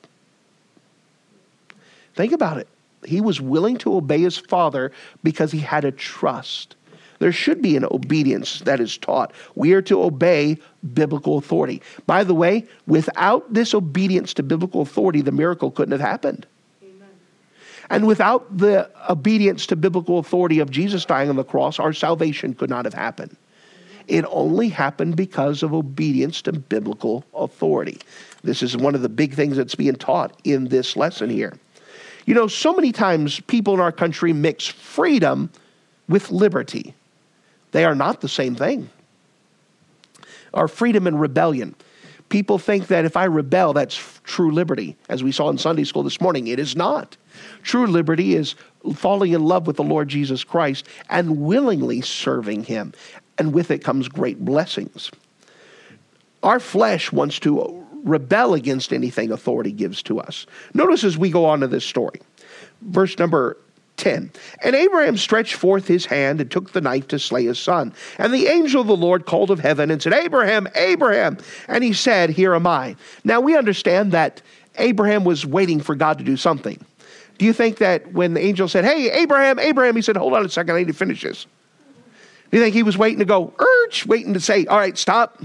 Think 2.16 2.34
about 2.34 2.58
it. 2.58 2.68
He 3.06 3.22
was 3.22 3.40
willing 3.40 3.78
to 3.78 3.96
obey 3.96 4.20
his 4.20 4.36
father 4.36 4.92
because 5.24 5.54
he 5.54 5.60
had 5.60 5.86
a 5.86 5.92
trust. 5.94 6.76
There 7.20 7.32
should 7.32 7.62
be 7.62 7.78
an 7.78 7.86
obedience 7.86 8.60
that 8.60 8.82
is 8.82 8.98
taught. 8.98 9.32
We 9.56 9.72
are 9.72 9.82
to 9.84 10.04
obey 10.04 10.58
biblical 10.94 11.38
authority. 11.38 11.82
By 12.06 12.26
the 12.26 12.36
way, 12.36 12.68
without 12.88 13.54
this 13.54 13.74
obedience 13.74 14.34
to 14.34 14.44
biblical 14.44 14.82
authority, 14.82 15.22
the 15.22 15.32
miracle 15.32 15.72
couldn't 15.72 15.94
have 15.94 16.02
happened. 16.02 16.46
And 17.90 18.06
without 18.06 18.58
the 18.58 18.90
obedience 19.10 19.66
to 19.68 19.76
biblical 19.76 20.20
authority 20.20 20.60
of 20.60 20.70
Jesus 20.70 21.06
dying 21.06 21.30
on 21.30 21.36
the 21.36 21.44
cross, 21.44 21.80
our 21.80 21.94
salvation 21.94 22.54
could 22.54 22.70
not 22.70 22.86
have 22.86 22.94
happened. 22.94 23.36
It 24.08 24.26
only 24.30 24.70
happened 24.70 25.16
because 25.16 25.64
of 25.64 25.74
obedience 25.74 26.42
to 26.44 26.52
biblical 26.52 27.24
authority. 27.34 28.00
This 28.44 28.64
is 28.64 28.76
one 28.76 28.96
of 28.96 29.02
the 29.02 29.10
big 29.10 29.34
things 29.34 29.58
that's 29.58 29.76
being 29.76 29.96
taught 29.96 30.40
in 30.44 30.68
this 30.70 30.96
lesson 30.96 31.30
here. 31.30 31.58
You 32.26 32.34
know, 32.36 32.48
so 32.48 32.74
many 32.74 32.92
times 32.92 33.40
people 33.42 33.74
in 33.74 33.80
our 33.80 33.92
country 33.92 34.34
mix 34.34 34.68
freedom 34.68 35.50
with 36.08 36.32
liberty, 36.32 36.94
they 37.72 37.86
are 37.86 37.96
not 37.96 38.22
the 38.22 38.30
same 38.30 38.56
thing. 38.56 38.90
Our 40.54 40.68
freedom 40.68 41.06
and 41.06 41.20
rebellion. 41.20 41.76
People 42.30 42.60
think 42.60 42.88
that 42.88 43.06
if 43.06 43.18
I 43.18 43.26
rebel, 43.26 43.74
that's 43.74 44.20
true 44.24 44.52
liberty. 44.52 44.96
As 45.08 45.24
we 45.24 45.32
saw 45.32 45.50
in 45.50 45.58
Sunday 45.58 45.84
school 45.84 46.04
this 46.04 46.22
morning, 46.22 46.48
it 46.48 46.60
is 46.60 46.76
not. 46.76 47.18
True 47.64 47.88
liberty 47.88 48.36
is 48.36 48.56
falling 48.96 49.34
in 49.34 49.44
love 49.44 49.68
with 49.68 49.76
the 49.76 49.84
Lord 49.84 50.08
Jesus 50.08 50.44
Christ 50.44 50.88
and 51.10 51.42
willingly 51.42 52.02
serving 52.02 52.64
Him. 52.64 52.94
And 53.38 53.54
with 53.54 53.72
it 53.72 53.84
comes 53.84 54.08
great 54.08 54.44
blessings. 54.44 55.12
Our 56.44 56.60
flesh 56.60 57.12
wants 57.12 57.40
to 57.40 57.86
rebel 58.04 58.54
against 58.54 58.94
anything 58.94 59.32
authority 59.32 59.72
gives 59.72 60.02
to 60.04 60.20
us. 60.20 60.46
Notice 60.74 61.04
as 61.04 61.18
we 61.18 61.30
go 61.30 61.46
on 61.46 61.60
to 61.60 61.68
this 61.68 61.86
story, 61.86 62.22
verse 62.82 63.18
number 63.18 63.58
10. 64.00 64.32
And 64.64 64.76
Abraham 64.76 65.18
stretched 65.18 65.56
forth 65.56 65.88
his 65.88 66.06
hand 66.06 66.42
and 66.42 66.50
took 66.50 66.72
the 66.72 66.82
knife 66.82 67.08
to 67.10 67.20
slay 67.20 67.46
his 67.46 67.60
son. 67.60 67.94
And 68.18 68.34
the 68.34 68.48
angel 68.48 68.82
of 68.82 68.88
the 68.88 68.96
Lord 68.96 69.26
called 69.26 69.52
of 69.52 69.60
heaven 69.60 69.92
and 69.92 70.02
said, 70.02 70.14
Abraham, 70.14 70.68
Abraham. 70.76 71.38
And 71.68 71.84
he 71.84 71.94
said, 71.94 72.32
Here 72.32 72.56
am 72.56 72.66
I. 72.66 72.96
Now 73.24 73.42
we 73.42 73.58
understand 73.58 74.14
that 74.14 74.42
Abraham 74.78 75.26
was 75.26 75.46
waiting 75.46 75.82
for 75.82 75.96
God 75.96 76.18
to 76.18 76.24
do 76.24 76.38
something. 76.38 76.84
Do 77.40 77.46
you 77.46 77.54
think 77.54 77.78
that 77.78 78.12
when 78.12 78.34
the 78.34 78.42
angel 78.42 78.68
said, 78.68 78.84
Hey, 78.84 79.10
Abraham, 79.10 79.60
Abraham, 79.60 79.96
he 79.96 80.02
said, 80.02 80.18
Hold 80.18 80.34
on 80.34 80.46
a 80.46 80.50
second, 80.50 80.76
I 80.76 80.80
need 80.80 80.88
to 80.88 80.94
finish 80.94 81.24
this. 81.24 81.48
Do 82.52 82.58
you 82.58 82.64
think 82.64 82.76
he 82.76 82.84
was 82.84 82.98
waiting 82.98 83.20
to 83.20 83.26
go, 83.26 83.54
urge, 83.58 84.06
waiting 84.06 84.34
to 84.34 84.42
say, 84.42 84.66
All 84.66 84.78
right, 84.78 84.98
stop? 84.98 85.42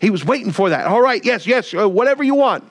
He 0.00 0.08
was 0.08 0.24
waiting 0.24 0.52
for 0.52 0.70
that. 0.70 0.86
All 0.86 1.02
right, 1.02 1.22
yes, 1.22 1.46
yes, 1.46 1.74
uh, 1.74 1.86
whatever 1.86 2.24
you 2.24 2.34
want. 2.34 2.64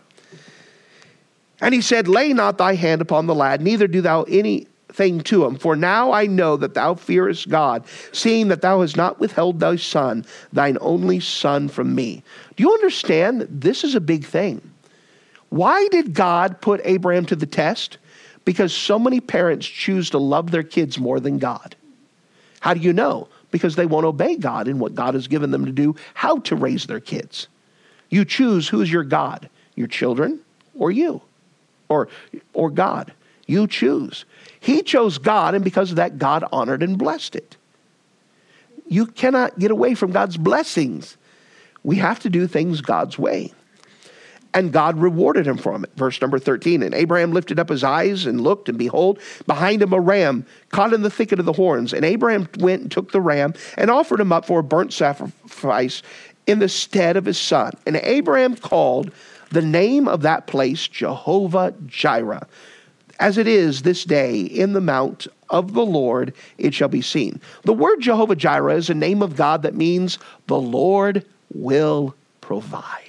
And 1.61 1.71
he 1.71 1.81
said, 1.81 2.07
Lay 2.07 2.33
not 2.33 2.57
thy 2.57 2.73
hand 2.73 2.99
upon 3.01 3.27
the 3.27 3.35
lad, 3.35 3.61
neither 3.61 3.87
do 3.87 4.01
thou 4.01 4.23
anything 4.23 5.21
to 5.21 5.45
him. 5.45 5.55
For 5.59 5.75
now 5.75 6.11
I 6.11 6.25
know 6.25 6.57
that 6.57 6.73
thou 6.73 6.95
fearest 6.95 7.47
God, 7.47 7.85
seeing 8.11 8.47
that 8.47 8.63
thou 8.63 8.81
hast 8.81 8.97
not 8.97 9.19
withheld 9.19 9.59
thy 9.59 9.75
son, 9.75 10.25
thine 10.51 10.79
only 10.81 11.19
son, 11.19 11.67
from 11.67 11.93
me. 11.93 12.23
Do 12.55 12.63
you 12.63 12.73
understand? 12.73 13.45
This 13.51 13.83
is 13.83 13.93
a 13.93 14.01
big 14.01 14.25
thing. 14.25 14.61
Why 15.49 15.87
did 15.89 16.15
God 16.15 16.61
put 16.61 16.81
Abraham 16.83 17.25
to 17.27 17.35
the 17.35 17.45
test? 17.45 17.98
Because 18.49 18.73
so 18.73 18.97
many 18.97 19.19
parents 19.19 19.67
choose 19.67 20.09
to 20.09 20.17
love 20.17 20.49
their 20.49 20.63
kids 20.63 20.97
more 20.97 21.19
than 21.19 21.37
God. 21.37 21.75
How 22.61 22.73
do 22.73 22.79
you 22.79 22.93
know? 22.93 23.27
Because 23.51 23.75
they 23.75 23.85
won't 23.85 24.07
obey 24.07 24.37
God 24.37 24.67
in 24.67 24.79
what 24.79 24.95
God 24.95 25.13
has 25.13 25.27
given 25.27 25.51
them 25.51 25.67
to 25.67 25.71
do, 25.71 25.95
how 26.15 26.39
to 26.39 26.55
raise 26.55 26.87
their 26.87 26.99
kids. 26.99 27.47
You 28.09 28.25
choose 28.25 28.67
who's 28.67 28.91
your 28.91 29.03
God, 29.03 29.47
your 29.75 29.85
children 29.85 30.39
or 30.73 30.89
you, 30.89 31.21
or, 31.89 32.09
or 32.53 32.71
God. 32.71 33.13
You 33.45 33.67
choose. 33.67 34.25
He 34.59 34.81
chose 34.81 35.19
God, 35.19 35.53
and 35.53 35.63
because 35.63 35.91
of 35.91 35.97
that, 35.97 36.17
God 36.17 36.43
honored 36.51 36.81
and 36.81 36.97
blessed 36.97 37.35
it. 37.35 37.55
You 38.87 39.05
cannot 39.05 39.59
get 39.59 39.69
away 39.69 39.93
from 39.93 40.11
God's 40.11 40.37
blessings. 40.37 41.17
We 41.83 41.97
have 41.97 42.19
to 42.21 42.31
do 42.31 42.47
things 42.47 42.81
God's 42.81 43.19
way 43.19 43.53
and 44.53 44.73
God 44.73 44.97
rewarded 44.97 45.45
him 45.45 45.57
from 45.57 45.83
it. 45.83 45.91
Verse 45.95 46.19
number 46.21 46.39
13. 46.39 46.81
And 46.83 46.95
Abraham 46.95 47.31
lifted 47.31 47.59
up 47.59 47.69
his 47.69 47.83
eyes 47.83 48.25
and 48.25 48.41
looked, 48.41 48.69
and 48.69 48.77
behold, 48.77 49.19
behind 49.45 49.81
him 49.81 49.93
a 49.93 49.99
ram 49.99 50.45
caught 50.69 50.93
in 50.93 51.01
the 51.01 51.09
thicket 51.09 51.39
of 51.39 51.45
the 51.45 51.53
horns. 51.53 51.93
And 51.93 52.03
Abraham 52.03 52.47
went 52.59 52.81
and 52.81 52.91
took 52.91 53.11
the 53.11 53.21
ram 53.21 53.53
and 53.77 53.91
offered 53.91 54.19
him 54.19 54.31
up 54.31 54.45
for 54.45 54.59
a 54.59 54.63
burnt 54.63 54.93
sacrifice 54.93 56.01
in 56.47 56.59
the 56.59 56.69
stead 56.69 57.15
of 57.15 57.25
his 57.25 57.37
son. 57.37 57.73
And 57.85 57.97
Abraham 57.97 58.55
called 58.55 59.11
the 59.51 59.61
name 59.61 60.07
of 60.07 60.21
that 60.21 60.47
place 60.47 60.87
Jehovah 60.87 61.73
Jireh. 61.85 62.47
As 63.19 63.37
it 63.37 63.47
is 63.47 63.81
this 63.81 64.05
day 64.05 64.41
in 64.41 64.73
the 64.73 64.81
mount 64.81 65.27
of 65.49 65.73
the 65.73 65.85
Lord, 65.85 66.33
it 66.57 66.73
shall 66.73 66.87
be 66.87 67.01
seen. 67.01 67.39
The 67.63 67.73
word 67.73 67.99
Jehovah 67.99 68.35
Jireh 68.35 68.75
is 68.75 68.89
a 68.89 68.93
name 68.93 69.21
of 69.21 69.35
God 69.35 69.61
that 69.63 69.75
means 69.75 70.17
the 70.47 70.59
Lord 70.59 71.25
will 71.53 72.15
provide. 72.41 73.08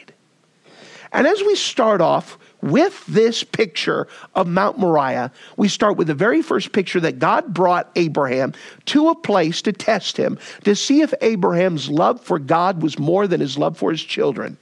And 1.12 1.26
as 1.26 1.42
we 1.42 1.56
start 1.56 2.00
off 2.00 2.38
with 2.62 3.04
this 3.06 3.42
picture 3.42 4.06
of 4.34 4.46
Mount 4.46 4.78
Moriah, 4.78 5.32
we 5.56 5.68
start 5.68 5.96
with 5.96 6.06
the 6.06 6.14
very 6.14 6.42
first 6.42 6.72
picture 6.72 7.00
that 7.00 7.18
God 7.18 7.52
brought 7.52 7.90
Abraham 7.96 8.52
to 8.86 9.08
a 9.08 9.14
place 9.14 9.62
to 9.62 9.72
test 9.72 10.16
him, 10.16 10.38
to 10.64 10.76
see 10.76 11.00
if 11.00 11.12
Abraham's 11.20 11.88
love 11.88 12.20
for 12.20 12.38
God 12.38 12.82
was 12.82 12.98
more 12.98 13.26
than 13.26 13.40
his 13.40 13.58
love 13.58 13.76
for 13.76 13.90
his 13.90 14.02
children. 14.02 14.56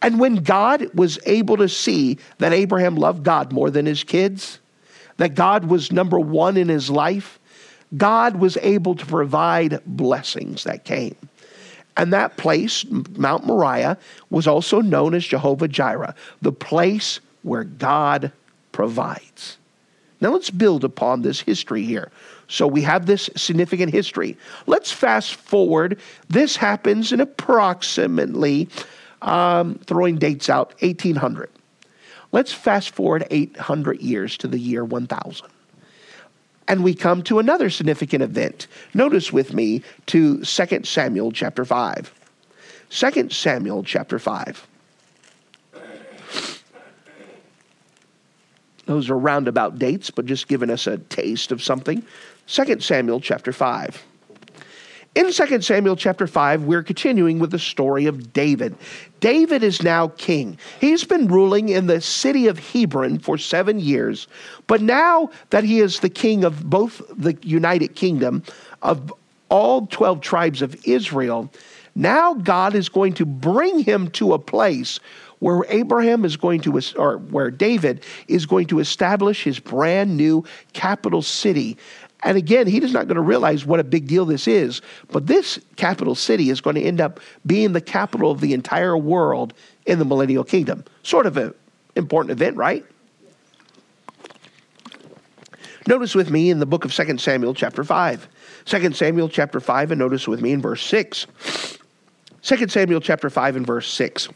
And 0.00 0.18
when 0.18 0.36
God 0.36 0.94
was 0.94 1.18
able 1.26 1.56
to 1.58 1.68
see 1.68 2.18
that 2.38 2.52
Abraham 2.52 2.96
loved 2.96 3.24
God 3.24 3.52
more 3.52 3.70
than 3.70 3.84
his 3.84 4.04
kids, 4.04 4.60
that 5.18 5.34
God 5.34 5.66
was 5.66 5.92
number 5.92 6.18
one 6.18 6.56
in 6.56 6.68
his 6.68 6.88
life, 6.88 7.38
God 7.96 8.36
was 8.36 8.56
able 8.58 8.94
to 8.94 9.04
provide 9.04 9.80
blessings 9.84 10.64
that 10.64 10.84
came. 10.84 11.16
And 12.00 12.14
that 12.14 12.38
place, 12.38 12.86
Mount 13.18 13.44
Moriah, 13.44 13.98
was 14.30 14.46
also 14.46 14.80
known 14.80 15.12
as 15.14 15.22
Jehovah 15.22 15.68
Jireh, 15.68 16.14
the 16.40 16.50
place 16.50 17.20
where 17.42 17.64
God 17.64 18.32
provides. 18.72 19.58
Now 20.22 20.30
let's 20.30 20.48
build 20.48 20.82
upon 20.82 21.20
this 21.20 21.42
history 21.42 21.84
here. 21.84 22.10
So 22.48 22.66
we 22.66 22.80
have 22.80 23.04
this 23.04 23.28
significant 23.36 23.92
history. 23.92 24.38
Let's 24.66 24.90
fast 24.90 25.34
forward. 25.34 26.00
This 26.30 26.56
happens 26.56 27.12
in 27.12 27.20
approximately, 27.20 28.70
um, 29.20 29.74
throwing 29.84 30.16
dates 30.16 30.48
out, 30.48 30.68
1800. 30.80 31.50
Let's 32.32 32.50
fast 32.50 32.94
forward 32.94 33.26
800 33.30 34.00
years 34.00 34.38
to 34.38 34.48
the 34.48 34.58
year 34.58 34.86
1000. 34.86 35.46
And 36.70 36.84
we 36.84 36.94
come 36.94 37.24
to 37.24 37.40
another 37.40 37.68
significant 37.68 38.22
event. 38.22 38.68
Notice 38.94 39.32
with 39.32 39.52
me 39.52 39.82
to 40.06 40.44
2 40.44 40.84
Samuel 40.84 41.32
chapter 41.32 41.64
5. 41.64 42.14
2 42.90 43.30
Samuel 43.30 43.82
chapter 43.82 44.20
5. 44.20 44.68
Those 48.86 49.10
are 49.10 49.18
roundabout 49.18 49.80
dates, 49.80 50.12
but 50.12 50.26
just 50.26 50.46
giving 50.46 50.70
us 50.70 50.86
a 50.86 50.98
taste 50.98 51.50
of 51.50 51.60
something. 51.60 52.04
2 52.46 52.78
Samuel 52.78 53.20
chapter 53.20 53.52
5. 53.52 54.04
In 55.16 55.32
2 55.32 55.60
Samuel 55.60 55.96
chapter 55.96 56.28
5, 56.28 56.62
we're 56.62 56.84
continuing 56.84 57.40
with 57.40 57.50
the 57.50 57.58
story 57.58 58.06
of 58.06 58.32
David. 58.32 58.76
David 59.18 59.64
is 59.64 59.82
now 59.82 60.08
king. 60.16 60.56
He's 60.80 61.02
been 61.02 61.26
ruling 61.26 61.68
in 61.68 61.88
the 61.88 62.00
city 62.00 62.46
of 62.46 62.60
Hebron 62.60 63.18
for 63.18 63.36
seven 63.36 63.80
years, 63.80 64.28
but 64.68 64.80
now 64.80 65.30
that 65.50 65.64
he 65.64 65.80
is 65.80 65.98
the 65.98 66.08
king 66.08 66.44
of 66.44 66.70
both 66.70 67.02
the 67.08 67.36
United 67.42 67.96
Kingdom, 67.96 68.44
of 68.82 69.12
all 69.48 69.88
12 69.88 70.20
tribes 70.20 70.62
of 70.62 70.76
Israel, 70.86 71.52
now 71.96 72.34
God 72.34 72.76
is 72.76 72.88
going 72.88 73.14
to 73.14 73.26
bring 73.26 73.80
him 73.80 74.10
to 74.10 74.32
a 74.32 74.38
place 74.38 75.00
where 75.40 75.64
Abraham 75.70 76.24
is 76.24 76.36
going 76.36 76.60
to, 76.60 76.80
or 76.96 77.18
where 77.18 77.50
David 77.50 78.04
is 78.28 78.46
going 78.46 78.68
to 78.68 78.78
establish 78.78 79.42
his 79.42 79.58
brand 79.58 80.16
new 80.16 80.44
capital 80.72 81.20
city. 81.20 81.76
And 82.22 82.36
again, 82.36 82.66
he 82.66 82.78
is 82.78 82.92
not 82.92 83.06
going 83.06 83.16
to 83.16 83.22
realize 83.22 83.64
what 83.64 83.80
a 83.80 83.84
big 83.84 84.06
deal 84.06 84.24
this 84.24 84.46
is, 84.46 84.82
but 85.08 85.26
this 85.26 85.58
capital 85.76 86.14
city 86.14 86.50
is 86.50 86.60
going 86.60 86.76
to 86.76 86.82
end 86.82 87.00
up 87.00 87.20
being 87.46 87.72
the 87.72 87.80
capital 87.80 88.30
of 88.30 88.40
the 88.40 88.52
entire 88.52 88.96
world 88.96 89.54
in 89.86 89.98
the 89.98 90.04
millennial 90.04 90.44
kingdom. 90.44 90.84
Sort 91.02 91.26
of 91.26 91.36
an 91.36 91.54
important 91.96 92.32
event, 92.32 92.56
right? 92.56 92.84
Notice 95.86 96.14
with 96.14 96.30
me 96.30 96.50
in 96.50 96.58
the 96.58 96.66
book 96.66 96.84
of 96.84 96.92
2 96.92 97.18
Samuel, 97.18 97.54
chapter 97.54 97.82
5. 97.84 98.28
2 98.66 98.92
Samuel, 98.92 99.28
chapter 99.28 99.60
5, 99.60 99.92
and 99.92 99.98
notice 99.98 100.28
with 100.28 100.42
me 100.42 100.52
in 100.52 100.60
verse 100.60 100.84
6. 100.84 101.26
2 102.42 102.68
Samuel, 102.68 103.00
chapter 103.00 103.30
5, 103.30 103.56
and 103.56 103.66
verse 103.66 103.88
6. 103.88 104.28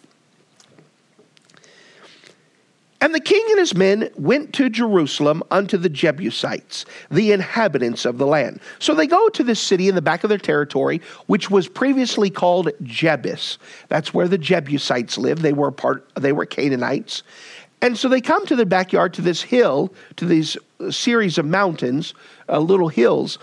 And 3.04 3.14
the 3.14 3.20
king 3.20 3.44
and 3.50 3.58
his 3.58 3.75
men 3.75 4.08
went 4.16 4.54
to 4.54 4.70
Jerusalem 4.70 5.42
unto 5.50 5.76
the 5.76 5.90
Jebusites, 5.90 6.87
the 7.11 7.32
inhabitants 7.32 8.06
of 8.06 8.16
the 8.16 8.26
land. 8.26 8.61
So 8.78 8.94
they 8.94 9.06
go 9.06 9.28
to 9.28 9.44
this 9.44 9.61
city 9.61 9.90
in 9.90 9.94
the 9.94 10.00
back 10.00 10.25
of 10.25 10.30
their 10.30 10.38
territory, 10.38 11.02
which 11.26 11.50
was 11.50 11.68
previously 11.68 12.30
called 12.30 12.70
Jebus. 12.82 13.58
That's 13.88 14.14
where 14.14 14.26
the 14.26 14.38
Jebusites 14.38 15.18
lived. 15.18 15.42
They 15.42 15.52
were 15.52 15.70
part 15.70 16.08
they 16.14 16.32
were 16.32 16.46
Canaanites. 16.46 17.25
And 17.82 17.99
so 17.99 18.08
they 18.08 18.23
come 18.23 18.46
to 18.46 18.56
the 18.56 18.64
backyard 18.64 19.12
to 19.14 19.20
this 19.20 19.42
hill, 19.42 19.92
to 20.16 20.25
these 20.25 20.56
series 20.88 21.37
of 21.37 21.44
mountains, 21.44 22.14
uh, 22.49 22.58
little 22.58 22.88
hills, 22.88 23.38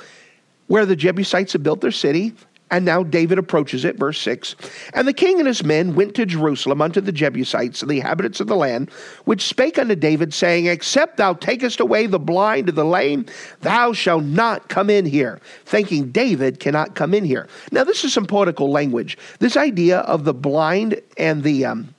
where 0.66 0.88
the 0.88 0.96
Jebusites 0.96 1.54
had 1.54 1.62
built 1.62 1.82
their 1.82 1.92
city. 1.92 2.34
And 2.72 2.86
now 2.86 3.04
David 3.04 3.38
approaches 3.38 3.84
it, 3.84 3.98
verse 3.98 4.20
6. 4.22 4.56
And 4.94 5.06
the 5.06 5.14
king 5.14 5.40
and 5.40 5.48
his 5.48 5.62
men 5.62 5.94
went 5.94 6.16
to 6.16 6.26
Jerusalem 6.26 6.82
unto 6.82 7.02
the 7.02 7.12
Jebusites 7.12 7.82
and 7.82 7.92
the 7.92 7.98
inhabitants 7.98 8.40
of 8.40 8.48
the 8.48 8.56
land, 8.56 8.90
which 9.26 9.44
spake 9.44 9.78
unto 9.78 9.94
David, 9.94 10.34
saying, 10.34 10.68
Except 10.68 11.18
thou 11.18 11.34
takest 11.34 11.82
away 11.82 12.08
the 12.08 12.18
blind 12.18 12.70
and 12.70 12.78
the 12.78 12.86
lame, 12.86 13.26
thou 13.60 13.92
shalt 13.92 14.24
not 14.24 14.70
come 14.70 14.90
in 14.90 15.06
here. 15.06 15.42
Thinking 15.66 16.12
David 16.12 16.62
cannot 16.62 16.96
come 16.96 17.14
in 17.14 17.26
here. 17.26 17.50
Now, 17.74 17.84
this 17.84 18.06
is 18.06 18.14
some 18.14 18.26
poetical 18.26 18.72
language. 18.72 19.18
This 19.40 19.58
idea 19.58 20.00
of 20.00 20.24
the 20.24 20.34
blind 20.34 21.02
and 21.18 21.44
the. 21.44 21.66
Um, 21.66 21.94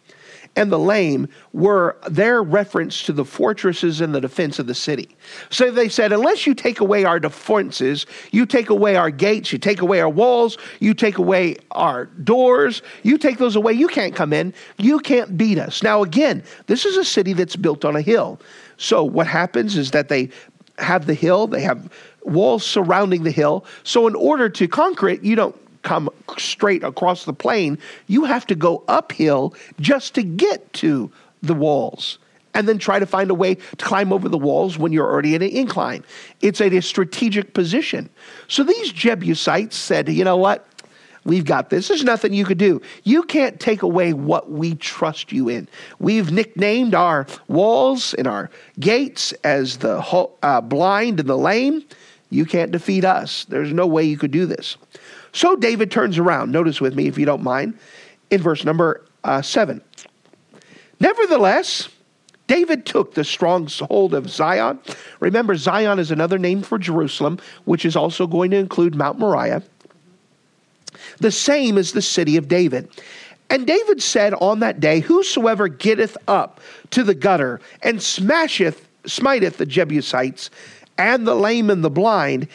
and 0.55 0.71
the 0.71 0.79
lame 0.79 1.29
were 1.53 1.97
their 2.09 2.43
reference 2.43 3.03
to 3.05 3.12
the 3.12 3.25
fortresses 3.25 4.01
and 4.01 4.15
the 4.15 4.21
defense 4.21 4.59
of 4.59 4.67
the 4.67 4.75
city. 4.75 5.09
So 5.51 5.71
they 5.71 5.88
said, 5.88 6.12
unless 6.12 6.47
you 6.47 6.55
take 6.55 6.81
away 6.81 7.05
our 7.05 7.19
defenses, 7.19 8.07
you 8.33 8.45
take 8.45 8.69
away 8.69 8.97
our 8.97 9.11
gates, 9.11 9.53
you 9.53 9.59
take 9.59 9.81
away 9.81 10.01
our 10.01 10.11
walls, 10.11 10.59
you 10.81 10.93
take 10.93 11.19
away 11.19 11.57
our 11.71 12.07
doors, 12.07 12.83
you 13.03 13.17
take 13.17 13.38
those 13.38 13.57
away, 13.57 13.73
you 13.73 13.88
can't 13.88 14.15
come 14.15 14.33
in, 14.33 14.53
you 14.77 14.99
can't 14.99 15.38
beat 15.38 15.59
us. 15.59 15.83
Now, 15.83 16.03
again, 16.03 16.43
this 16.67 16.85
is 16.85 16.97
a 16.97 17.05
city 17.05 17.33
that's 17.33 17.57
built 17.57 17.85
on 17.85 17.97
a 17.97 18.03
hill. 18.03 18.38
So 18.77 19.05
what 19.05 19.27
happens 19.27 19.77
is 19.77 19.93
that 19.93 20.09
they 20.09 20.29
have 20.79 21.07
the 21.07 21.15
hill, 21.15 21.47
they 21.47 21.62
have 21.62 21.91
walls 22.25 22.65
surrounding 22.65 23.23
the 23.23 23.31
hill. 23.31 23.65
So 23.85 24.07
in 24.07 24.15
order 24.15 24.49
to 24.51 24.69
conquer 24.69 25.09
it, 25.09 25.23
you 25.23 25.35
don't 25.35 25.57
come 25.83 26.09
straight 26.38 26.83
across 26.85 27.25
the 27.25 27.33
plain. 27.33 27.79
You 28.07 28.25
have 28.25 28.47
to 28.47 28.55
go 28.55 28.85
uphill 28.88 29.55
just 29.81 30.14
to 30.14 30.23
get 30.23 30.73
to 30.75 31.11
the 31.42 31.55
walls 31.55 32.18
and 32.55 32.68
then 32.68 32.79
try 32.79 32.99
to 32.99 33.07
find 33.07 33.31
a 33.31 33.35
way 33.35 33.55
to 33.55 33.85
climb 33.85 34.12
over 34.12 34.29
the 34.29 34.38
walls 34.38 34.79
when 34.79 34.92
you're 34.92 35.11
already 35.11 35.35
in 35.35 35.42
an 35.42 35.51
incline. 35.51 36.05
It's 36.40 36.61
a, 36.61 36.77
a 36.77 36.83
strategic 36.83 37.55
position. 37.55 38.11
So 38.49 38.62
these 38.62 38.92
Jebusites 38.92 39.77
said, 39.77 40.09
you 40.09 40.25
know 40.25 40.37
what? 40.37 40.66
We've 41.25 41.45
got 41.45 41.71
this. 41.71 41.87
There's 41.87 42.03
nothing 42.03 42.35
you 42.35 42.45
could 42.45 42.59
do. 42.59 42.83
You 43.05 43.23
can't 43.23 43.61
take 43.61 43.83
away 43.83 44.12
what 44.12 44.51
we 44.51 44.75
trust 44.75 45.31
you 45.31 45.49
in. 45.49 45.68
We've 46.01 46.33
nicknamed 46.33 46.95
our 46.95 47.27
walls 47.47 48.12
and 48.14 48.27
our 48.27 48.51
gates 48.81 49.33
as 49.45 49.79
the 49.79 49.99
uh, 50.42 50.61
blind 50.61 51.21
and 51.21 51.29
the 51.29 51.38
lame. 51.38 51.85
You 52.31 52.45
can't 52.45 52.73
defeat 52.73 53.05
us. 53.05 53.45
There's 53.45 53.73
no 53.73 53.87
way 53.87 54.03
you 54.05 54.18
could 54.18 54.33
do 54.33 54.47
this. 54.47 54.77
So 55.33 55.57
David 55.57 55.90
turns 55.90 56.18
around. 56.18 56.53
Notice 56.53 56.81
with 56.81 56.95
me, 56.95 57.09
if 57.09 57.18
you 57.18 57.25
don't 57.25 57.42
mind, 57.42 57.79
in 58.31 58.40
verse 58.40 58.64
number 58.64 59.05
uh, 59.25 59.42
7. 59.42 59.83
Nevertheless, 61.01 61.88
David 62.47 62.85
took 62.85 63.14
the 63.14 63.25
stronghold 63.25 64.14
of 64.14 64.29
Zion. 64.29 64.79
Remember, 65.21 65.57
Zion 65.57 65.99
is 65.99 66.11
another 66.11 66.38
name 66.38 66.62
for 66.62 66.79
Jerusalem, 66.79 67.38
which 67.64 67.85
is 67.85 67.97
also 67.97 68.27
going 68.27 68.51
to 68.51 68.59
include 68.59 68.95
Mount 68.95 69.18
Moriah. 69.18 69.62
The 71.18 71.33
same 71.33 71.79
as 71.79 71.92
the 71.92 72.03
city 72.03 72.37
of 72.37 72.49
David. 72.49 72.88
And 73.49 73.66
David 73.66 74.03
said 74.03 74.35
on 74.35 74.61
that 74.61 74.81
day, 74.81 75.01
Whosoever 75.01 75.68
getteth 75.68 76.16
up 76.29 76.61
to 76.90 77.03
the 77.03 77.14
gutter 77.14 77.61
and 77.83 77.99
smasheth, 77.99 78.87
smiteth 79.07 79.59
the 79.59 79.66
Jebusites 79.66 80.51
and 80.99 81.27
the 81.27 81.35
lame 81.35 81.71
and 81.71 81.83
the 81.83 81.90
blind, 81.90 82.49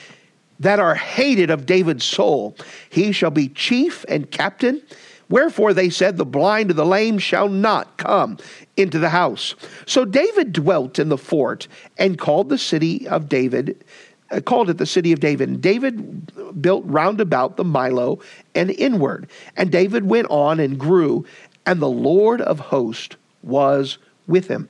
that 0.60 0.80
are 0.80 0.96
hated 0.96 1.50
of 1.50 1.66
David's 1.66 2.04
soul. 2.04 2.56
He 2.90 3.12
shall 3.12 3.32
be 3.32 3.50
chief 3.50 4.06
and 4.08 4.30
captain. 4.30 4.82
Wherefore 5.30 5.74
they 5.74 5.90
said, 5.90 6.18
The 6.18 6.26
blind 6.26 6.70
and 6.70 6.80
the 6.80 6.86
lame 6.86 7.20
shall 7.20 7.50
not 7.50 7.98
come 7.98 8.38
into 8.76 9.00
the 9.00 9.10
house. 9.10 9.56
So 9.86 10.06
David 10.06 10.54
dwelt 10.54 11.00
in 11.00 11.10
the 11.10 11.18
fort 11.18 11.68
and 11.98 12.18
called 12.18 12.50
the 12.50 12.58
city 12.58 13.08
of 13.08 13.28
David, 13.28 13.84
uh, 14.32 14.40
called 14.42 14.70
it 14.70 14.78
the 14.78 14.86
city 14.86 15.12
of 15.12 15.20
David. 15.20 15.50
And 15.50 15.62
David 15.62 16.62
built 16.62 16.84
round 16.86 17.20
about 17.20 17.58
the 17.58 17.66
Millo 17.66 18.22
and 18.56 18.72
inward. 18.72 19.30
And 19.58 19.72
David 19.72 20.06
went 20.06 20.28
on 20.30 20.60
and 20.60 20.80
grew, 20.80 21.26
and 21.66 21.82
the 21.82 21.90
Lord 21.90 22.42
of 22.42 22.60
hosts 22.60 23.18
was 23.44 23.98
with 24.28 24.48
him. 24.48 24.70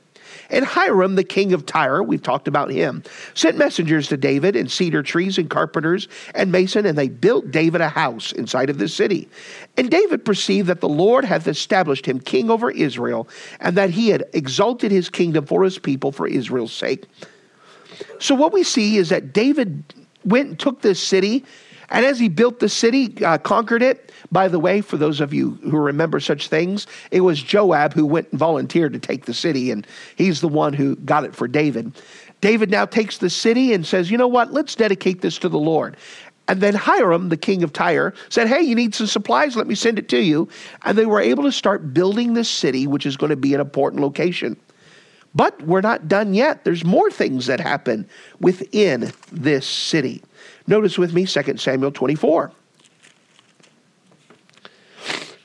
And 0.49 0.63
Hiram, 0.65 1.15
the 1.15 1.23
king 1.23 1.53
of 1.53 1.65
Tyre, 1.65 2.01
we've 2.01 2.21
talked 2.21 2.47
about 2.47 2.71
him, 2.71 3.03
sent 3.33 3.57
messengers 3.57 4.07
to 4.09 4.17
David 4.17 4.55
and 4.55 4.71
cedar 4.71 5.03
trees 5.03 5.37
and 5.37 5.49
carpenters 5.49 6.07
and 6.33 6.51
mason, 6.51 6.85
and 6.85 6.97
they 6.97 7.09
built 7.09 7.51
David 7.51 7.81
a 7.81 7.89
house 7.89 8.31
inside 8.31 8.69
of 8.69 8.77
the 8.77 8.87
city. 8.87 9.27
And 9.75 9.91
David 9.91 10.23
perceived 10.23 10.67
that 10.67 10.81
the 10.81 10.89
Lord 10.89 11.25
hath 11.25 11.47
established 11.47 12.05
him 12.05 12.19
king 12.19 12.49
over 12.49 12.71
Israel, 12.71 13.27
and 13.59 13.75
that 13.77 13.89
he 13.89 14.09
had 14.09 14.23
exalted 14.33 14.91
his 14.91 15.09
kingdom 15.09 15.45
for 15.45 15.63
his 15.63 15.77
people 15.77 16.11
for 16.11 16.27
Israel's 16.27 16.73
sake. 16.73 17.05
So 18.19 18.35
what 18.35 18.53
we 18.53 18.63
see 18.63 18.97
is 18.97 19.09
that 19.09 19.33
David 19.33 19.83
went 20.23 20.49
and 20.49 20.59
took 20.59 20.81
this 20.81 21.01
city, 21.01 21.45
and 21.89 22.05
as 22.05 22.19
he 22.19 22.27
built 22.27 22.59
the 22.59 22.69
city, 22.69 23.13
uh, 23.23 23.37
conquered 23.37 23.81
it, 23.81 24.11
by 24.31 24.47
the 24.47 24.59
way, 24.59 24.81
for 24.81 24.97
those 24.97 25.21
of 25.21 25.33
you 25.33 25.51
who 25.63 25.77
remember 25.77 26.19
such 26.19 26.49
things, 26.49 26.85
it 27.11 27.21
was 27.21 27.41
Joab 27.41 27.93
who 27.93 28.05
went 28.05 28.29
and 28.31 28.39
volunteered 28.39 28.93
to 28.93 28.99
take 28.99 29.25
the 29.25 29.33
city, 29.33 29.71
and 29.71 29.87
he's 30.15 30.41
the 30.41 30.49
one 30.49 30.73
who 30.73 30.95
got 30.97 31.23
it 31.23 31.35
for 31.35 31.47
David. 31.47 31.93
David 32.41 32.69
now 32.69 32.85
takes 32.85 33.17
the 33.17 33.29
city 33.29 33.73
and 33.73 33.85
says, 33.85 34.11
You 34.11 34.17
know 34.17 34.27
what? 34.27 34.51
Let's 34.51 34.75
dedicate 34.75 35.21
this 35.21 35.37
to 35.39 35.49
the 35.49 35.57
Lord. 35.57 35.97
And 36.49 36.61
then 36.61 36.75
Hiram, 36.75 37.29
the 37.29 37.37
king 37.37 37.63
of 37.63 37.73
Tyre, 37.73 38.13
said, 38.29 38.47
Hey, 38.47 38.61
you 38.61 38.75
need 38.75 38.93
some 38.93 39.07
supplies? 39.07 39.55
Let 39.55 39.67
me 39.67 39.75
send 39.75 39.97
it 39.97 40.09
to 40.09 40.19
you. 40.19 40.47
And 40.83 40.97
they 40.97 41.05
were 41.05 41.21
able 41.21 41.43
to 41.43 41.51
start 41.51 41.93
building 41.93 42.33
this 42.33 42.49
city, 42.49 42.85
which 42.85 43.05
is 43.05 43.17
going 43.17 43.31
to 43.31 43.35
be 43.35 43.53
an 43.53 43.61
important 43.61 44.01
location. 44.01 44.57
But 45.35 45.61
we're 45.63 45.81
not 45.81 46.07
done 46.07 46.33
yet. 46.33 46.63
There's 46.63 46.85
more 46.85 47.11
things 47.11 47.47
that 47.47 47.59
happen 47.59 48.07
within 48.39 49.11
this 49.31 49.67
city. 49.67 50.23
Notice 50.67 50.97
with 50.97 51.13
me 51.13 51.25
2 51.25 51.57
Samuel 51.57 51.91
24. 51.91 52.51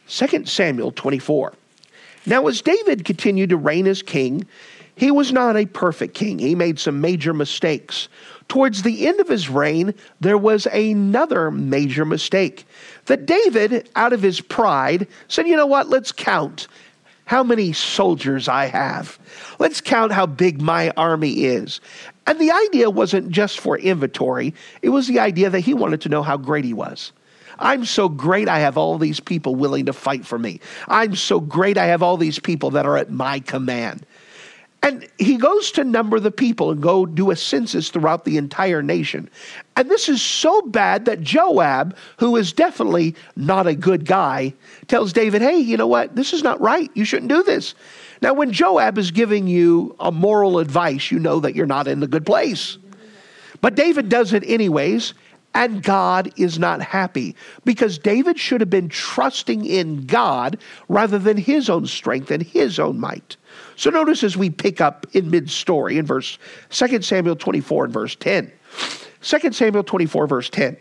2 0.08 0.44
Samuel 0.44 0.92
24. 0.92 1.54
Now, 2.26 2.46
as 2.46 2.60
David 2.60 3.04
continued 3.04 3.50
to 3.50 3.56
reign 3.56 3.86
as 3.86 4.02
king, 4.02 4.46
He 4.94 5.10
was 5.10 5.32
not 5.32 5.56
a 5.56 5.64
perfect 5.66 6.14
king. 6.14 6.38
He 6.38 6.54
made 6.54 6.78
some 6.78 7.00
major 7.00 7.32
mistakes. 7.32 8.08
Towards 8.48 8.82
the 8.82 9.06
end 9.06 9.20
of 9.20 9.28
his 9.28 9.48
reign, 9.48 9.94
there 10.20 10.36
was 10.36 10.66
another 10.66 11.50
major 11.50 12.04
mistake. 12.04 12.66
That 13.06 13.24
David, 13.24 13.88
out 13.96 14.12
of 14.12 14.20
his 14.20 14.40
pride, 14.40 15.06
said, 15.28 15.48
You 15.48 15.56
know 15.56 15.66
what? 15.66 15.88
Let's 15.88 16.12
count 16.12 16.68
how 17.32 17.42
many 17.42 17.72
soldiers 17.72 18.46
I 18.46 18.66
have. 18.66 19.18
Let's 19.58 19.80
count 19.80 20.12
how 20.12 20.26
big 20.26 20.60
my 20.60 20.90
army 20.98 21.46
is. 21.46 21.80
And 22.26 22.38
the 22.38 22.50
idea 22.50 22.90
wasn't 22.90 23.30
just 23.30 23.58
for 23.58 23.78
inventory, 23.78 24.52
it 24.82 24.90
was 24.90 25.08
the 25.08 25.18
idea 25.18 25.48
that 25.48 25.60
he 25.60 25.72
wanted 25.72 26.02
to 26.02 26.10
know 26.10 26.22
how 26.22 26.36
great 26.36 26.66
he 26.66 26.74
was. 26.74 27.10
I'm 27.58 27.86
so 27.86 28.10
great, 28.10 28.48
I 28.48 28.58
have 28.58 28.76
all 28.76 28.98
these 28.98 29.18
people 29.18 29.54
willing 29.54 29.86
to 29.86 29.94
fight 29.94 30.26
for 30.26 30.38
me. 30.38 30.60
I'm 30.88 31.16
so 31.16 31.40
great, 31.40 31.78
I 31.78 31.86
have 31.86 32.02
all 32.02 32.18
these 32.18 32.38
people 32.38 32.70
that 32.72 32.84
are 32.84 32.98
at 32.98 33.10
my 33.10 33.40
command. 33.40 34.04
And 34.84 35.06
he 35.16 35.36
goes 35.36 35.70
to 35.72 35.84
number 35.84 36.18
the 36.18 36.32
people 36.32 36.72
and 36.72 36.82
go 36.82 37.06
do 37.06 37.30
a 37.30 37.36
census 37.36 37.88
throughout 37.88 38.24
the 38.24 38.36
entire 38.36 38.82
nation. 38.82 39.30
And 39.76 39.88
this 39.88 40.08
is 40.08 40.20
so 40.20 40.62
bad 40.62 41.04
that 41.04 41.20
Joab, 41.20 41.96
who 42.18 42.34
is 42.36 42.52
definitely 42.52 43.14
not 43.36 43.68
a 43.68 43.76
good 43.76 44.04
guy, 44.04 44.54
tells 44.88 45.12
David, 45.12 45.40
hey, 45.40 45.58
you 45.58 45.76
know 45.76 45.86
what? 45.86 46.16
This 46.16 46.32
is 46.32 46.42
not 46.42 46.60
right. 46.60 46.90
You 46.94 47.04
shouldn't 47.04 47.30
do 47.30 47.44
this. 47.44 47.76
Now, 48.22 48.34
when 48.34 48.52
Joab 48.52 48.98
is 48.98 49.12
giving 49.12 49.46
you 49.46 49.94
a 50.00 50.10
moral 50.10 50.58
advice, 50.58 51.12
you 51.12 51.20
know 51.20 51.38
that 51.40 51.54
you're 51.54 51.66
not 51.66 51.86
in 51.86 52.00
the 52.00 52.08
good 52.08 52.26
place. 52.26 52.76
But 53.60 53.76
David 53.76 54.08
does 54.08 54.32
it 54.32 54.42
anyways, 54.44 55.14
and 55.54 55.82
God 55.82 56.32
is 56.36 56.58
not 56.58 56.80
happy 56.80 57.36
because 57.64 57.98
David 57.98 58.38
should 58.38 58.60
have 58.60 58.70
been 58.70 58.88
trusting 58.88 59.64
in 59.64 60.06
God 60.06 60.58
rather 60.88 61.18
than 61.18 61.36
his 61.36 61.68
own 61.68 61.86
strength 61.86 62.30
and 62.30 62.42
his 62.42 62.78
own 62.78 62.98
might. 62.98 63.36
So 63.76 63.90
notice 63.90 64.24
as 64.24 64.36
we 64.36 64.50
pick 64.50 64.80
up 64.80 65.06
in 65.12 65.30
mid 65.30 65.50
story 65.50 65.98
in 65.98 66.06
verse 66.06 66.38
2 66.70 67.02
Samuel 67.02 67.36
24 67.36 67.84
and 67.86 67.92
verse 67.92 68.16
10. 68.16 68.50
2 69.22 69.52
Samuel 69.52 69.84
24, 69.84 70.26
verse 70.26 70.50
10. 70.50 70.76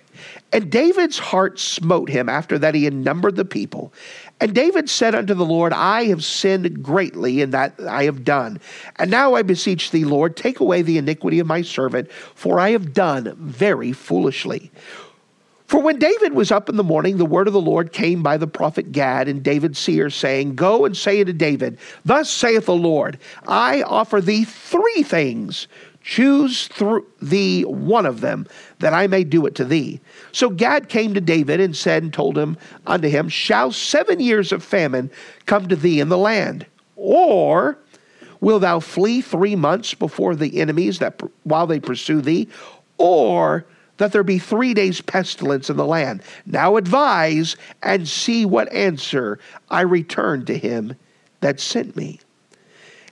And 0.52 0.72
David's 0.72 1.20
heart 1.20 1.60
smote 1.60 2.10
him 2.10 2.28
after 2.28 2.58
that 2.60 2.76
he 2.76 2.84
had 2.84 2.94
numbered 2.94 3.36
the 3.36 3.46
people. 3.46 3.94
And 4.42 4.56
David 4.56 4.90
said 4.90 5.14
unto 5.14 5.36
the 5.36 5.46
Lord, 5.46 5.72
I 5.72 6.06
have 6.06 6.26
sinned 6.26 6.82
greatly 6.82 7.42
in 7.42 7.52
that 7.52 7.76
I 7.80 8.06
have 8.06 8.26
done. 8.26 8.60
And 8.96 9.12
now 9.12 9.36
I 9.36 9.44
beseech 9.44 9.92
thee, 9.92 10.04
Lord, 10.04 10.36
take 10.36 10.60
away 10.60 10.82
the 10.82 10.98
iniquity 10.98 11.38
of 11.38 11.46
my 11.46 11.62
servant, 11.62 12.12
for 12.12 12.60
I 12.60 12.72
have 12.72 12.92
done 12.92 13.36
very 13.38 13.94
foolishly. 13.94 14.72
For 15.68 15.80
when 15.80 16.00
David 16.00 16.34
was 16.34 16.52
up 16.52 16.70
in 16.70 16.76
the 16.76 16.84
morning, 16.84 17.18
the 17.18 17.26
word 17.26 17.46
of 17.46 17.54
the 17.54 17.62
Lord 17.62 17.94
came 17.94 18.24
by 18.24 18.38
the 18.38 18.48
prophet 18.48 18.92
Gad 18.92 19.28
and 19.28 19.44
David's 19.44 19.78
seer, 19.78 20.10
saying, 20.10 20.56
Go 20.56 20.86
and 20.86 20.98
say 20.98 21.22
unto 21.22 21.34
David, 21.34 21.78
Thus 22.04 22.30
saith 22.30 22.66
the 22.66 22.76
Lord, 22.76 23.20
I 23.48 23.84
offer 23.84 24.22
thee 24.22 24.44
three 24.44 25.04
things. 25.04 25.68
Choose 26.02 26.68
through 26.68 27.06
thee 27.22 27.62
one 27.64 28.08
of 28.08 28.22
them, 28.22 28.48
that 28.80 28.94
I 28.96 29.06
may 29.06 29.24
do 29.24 29.46
it 29.46 29.54
to 29.56 29.66
thee. 29.66 30.02
So 30.32 30.50
Gad 30.50 30.90
came 30.90 31.14
to 31.14 31.22
David 31.22 31.60
and 31.60 31.76
said 31.76 32.04
and 32.04 32.14
told 32.14 32.38
him 32.38 32.58
unto 32.86 33.10
him, 33.10 33.30
Shall 33.30 33.72
seven 33.72 34.20
years 34.20 34.52
of 34.52 34.64
famine 34.64 35.12
come 35.46 35.68
to 35.68 35.76
thee 35.76 36.00
in 36.00 36.10
the 36.10 36.18
land? 36.18 36.66
Or 36.96 37.78
will 38.40 38.60
thou 38.60 38.80
flee 38.80 39.22
three 39.22 39.56
months 39.56 39.94
before 39.94 40.36
the 40.36 40.60
enemies 40.60 41.00
that 41.00 41.22
while 41.44 41.68
they 41.68 41.80
pursue 41.80 42.22
thee? 42.22 42.48
Or 42.98 43.66
that 43.98 44.12
there 44.12 44.24
be 44.24 44.40
three 44.40 44.74
days' 44.74 45.02
pestilence 45.02 45.70
in 45.70 45.78
the 45.78 45.86
land. 45.86 46.24
Now 46.46 46.76
advise 46.78 47.56
and 47.84 48.08
see 48.08 48.46
what 48.46 48.72
answer 48.74 49.38
I 49.70 49.82
return 49.82 50.46
to 50.46 50.58
him 50.58 50.96
that 51.42 51.60
sent 51.60 51.96
me. 51.96 52.20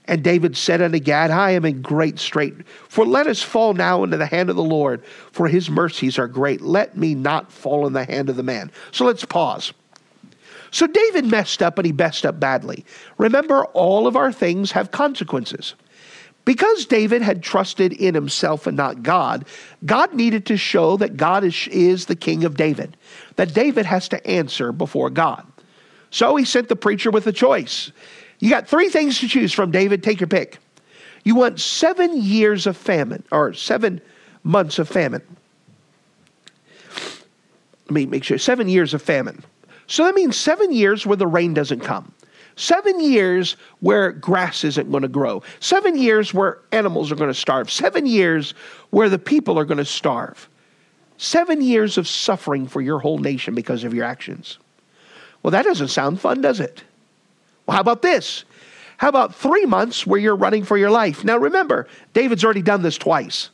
And 0.09 0.23
David 0.23 0.57
said 0.57 0.81
unto 0.81 0.97
Gad, 0.97 1.29
I 1.29 1.51
am 1.51 1.65
in 1.65 1.83
great 1.83 2.17
strait. 2.17 2.55
For 2.87 3.05
let 3.05 3.27
us 3.27 3.43
fall 3.43 3.75
now 3.75 4.03
into 4.03 4.17
the 4.17 4.25
hand 4.25 4.49
of 4.49 4.55
the 4.55 4.63
Lord, 4.63 5.05
for 5.31 5.47
his 5.47 5.69
mercies 5.69 6.17
are 6.17 6.27
great. 6.27 6.61
Let 6.61 6.97
me 6.97 7.13
not 7.13 7.51
fall 7.51 7.85
in 7.85 7.93
the 7.93 8.05
hand 8.05 8.27
of 8.27 8.35
the 8.35 8.41
man. 8.41 8.71
So 8.91 9.05
let's 9.05 9.23
pause. 9.23 9.71
So 10.71 10.87
David 10.87 11.25
messed 11.25 11.61
up 11.61 11.77
and 11.77 11.85
he 11.85 11.91
messed 11.91 12.25
up 12.25 12.39
badly. 12.39 12.85
Remember, 13.19 13.65
all 13.65 14.07
of 14.07 14.15
our 14.15 14.31
things 14.31 14.71
have 14.71 14.89
consequences. 14.89 15.75
Because 16.43 16.87
David 16.87 17.21
had 17.21 17.43
trusted 17.43 17.93
in 17.93 18.15
himself 18.15 18.65
and 18.65 18.75
not 18.75 19.03
God, 19.03 19.45
God 19.85 20.15
needed 20.15 20.47
to 20.47 20.57
show 20.57 20.97
that 20.97 21.17
God 21.17 21.43
is, 21.43 21.67
is 21.67 22.07
the 22.07 22.15
king 22.15 22.45
of 22.45 22.57
David, 22.57 22.97
that 23.35 23.53
David 23.53 23.85
has 23.85 24.09
to 24.09 24.27
answer 24.27 24.71
before 24.71 25.11
God. 25.11 25.45
So 26.09 26.35
he 26.35 26.45
sent 26.45 26.67
the 26.67 26.75
preacher 26.75 27.11
with 27.11 27.27
a 27.27 27.31
choice. 27.31 27.91
You 28.39 28.49
got 28.49 28.67
three 28.67 28.89
things 28.89 29.19
to 29.19 29.27
choose 29.27 29.53
from, 29.53 29.71
David. 29.71 30.01
Take 30.01 30.19
your 30.19 30.27
pick. 30.27 30.57
You 31.23 31.35
want 31.35 31.59
seven 31.59 32.21
years 32.21 32.65
of 32.65 32.77
famine, 32.77 33.23
or 33.31 33.53
seven 33.53 34.01
months 34.43 34.79
of 34.79 34.87
famine. 34.87 35.21
Let 37.85 37.91
me 37.91 38.05
make 38.05 38.23
sure. 38.23 38.37
Seven 38.37 38.69
years 38.69 38.93
of 38.93 39.01
famine. 39.01 39.43
So 39.87 40.05
that 40.05 40.15
means 40.15 40.37
seven 40.37 40.71
years 40.71 41.05
where 41.05 41.17
the 41.17 41.27
rain 41.27 41.53
doesn't 41.53 41.81
come. 41.81 42.13
Seven 42.55 42.99
years 42.99 43.55
where 43.79 44.11
grass 44.11 44.63
isn't 44.63 44.91
going 44.91 45.03
to 45.03 45.09
grow. 45.09 45.41
Seven 45.59 45.97
years 45.97 46.33
where 46.33 46.59
animals 46.71 47.11
are 47.11 47.15
going 47.15 47.29
to 47.29 47.33
starve. 47.33 47.71
Seven 47.71 48.05
years 48.05 48.53
where 48.89 49.09
the 49.09 49.17
people 49.17 49.57
are 49.57 49.65
going 49.65 49.77
to 49.77 49.85
starve. 49.85 50.49
Seven 51.17 51.61
years 51.61 51.97
of 51.97 52.07
suffering 52.07 52.67
for 52.67 52.81
your 52.81 52.99
whole 52.99 53.17
nation 53.17 53.55
because 53.55 53.83
of 53.83 53.93
your 53.93 54.05
actions. 54.05 54.57
Well, 55.41 55.51
that 55.51 55.63
doesn't 55.63 55.87
sound 55.87 56.19
fun, 56.21 56.41
does 56.41 56.59
it? 56.59 56.83
Well, 57.69 57.75
how 57.75 57.81
about 57.81 58.01
this? 58.01 58.45
How 58.97 59.09
about 59.09 59.35
three 59.35 59.67
months 59.67 60.07
where 60.07 60.19
you're 60.19 60.35
running 60.35 60.63
for 60.63 60.75
your 60.75 60.89
life? 60.89 61.23
Now, 61.23 61.37
remember, 61.37 61.87
David's 62.13 62.43
already 62.43 62.63
done 62.63 62.81
this 62.81 62.97
twice. 62.97 63.51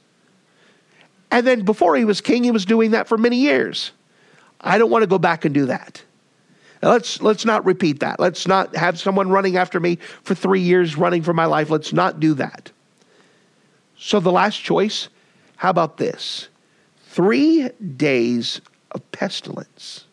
And 1.31 1.45
then 1.45 1.65
before 1.65 1.97
he 1.97 2.05
was 2.05 2.21
king, 2.21 2.45
he 2.45 2.51
was 2.51 2.63
doing 2.63 2.91
that 2.91 3.09
for 3.09 3.17
many 3.17 3.35
years. 3.35 3.91
I 4.61 4.77
don't 4.77 4.89
want 4.89 5.03
to 5.03 5.07
go 5.07 5.19
back 5.19 5.43
and 5.43 5.53
do 5.53 5.65
that. 5.65 6.01
Now 6.81 6.91
let's 6.91 7.21
let's 7.21 7.43
not 7.43 7.65
repeat 7.65 7.99
that. 7.99 8.17
Let's 8.17 8.47
not 8.47 8.73
have 8.77 8.97
someone 8.97 9.27
running 9.27 9.57
after 9.57 9.81
me 9.81 9.97
for 10.23 10.33
3 10.33 10.61
years 10.61 10.95
running 10.95 11.21
for 11.21 11.33
my 11.33 11.45
life. 11.45 11.69
Let's 11.69 11.91
not 11.91 12.21
do 12.21 12.35
that. 12.35 12.71
So 13.97 14.21
the 14.21 14.31
last 14.31 14.63
choice, 14.63 15.09
how 15.57 15.71
about 15.71 15.97
this? 15.97 16.47
3 17.07 17.69
days 17.97 18.61
of 18.91 19.11
pestilence. 19.11 20.05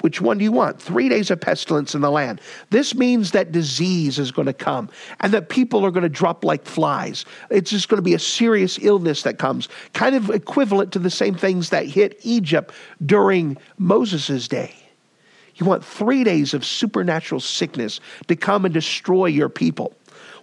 Which 0.00 0.20
one 0.20 0.38
do 0.38 0.44
you 0.44 0.52
want? 0.52 0.80
Three 0.80 1.08
days 1.08 1.30
of 1.30 1.40
pestilence 1.40 1.94
in 1.94 2.00
the 2.00 2.10
land. 2.10 2.40
This 2.70 2.94
means 2.94 3.32
that 3.32 3.50
disease 3.50 4.18
is 4.18 4.30
going 4.30 4.46
to 4.46 4.52
come 4.52 4.88
and 5.20 5.32
that 5.32 5.48
people 5.48 5.84
are 5.84 5.90
going 5.90 6.04
to 6.04 6.08
drop 6.08 6.44
like 6.44 6.64
flies. 6.64 7.24
It's 7.50 7.70
just 7.70 7.88
going 7.88 7.98
to 7.98 8.02
be 8.02 8.14
a 8.14 8.18
serious 8.18 8.78
illness 8.80 9.22
that 9.22 9.38
comes, 9.38 9.68
kind 9.94 10.14
of 10.14 10.30
equivalent 10.30 10.92
to 10.92 11.00
the 11.00 11.10
same 11.10 11.34
things 11.34 11.70
that 11.70 11.86
hit 11.86 12.20
Egypt 12.22 12.72
during 13.04 13.56
Moses' 13.76 14.46
day. 14.46 14.74
You 15.56 15.66
want 15.66 15.84
three 15.84 16.22
days 16.22 16.54
of 16.54 16.64
supernatural 16.64 17.40
sickness 17.40 17.98
to 18.28 18.36
come 18.36 18.64
and 18.64 18.72
destroy 18.72 19.26
your 19.26 19.48
people. 19.48 19.94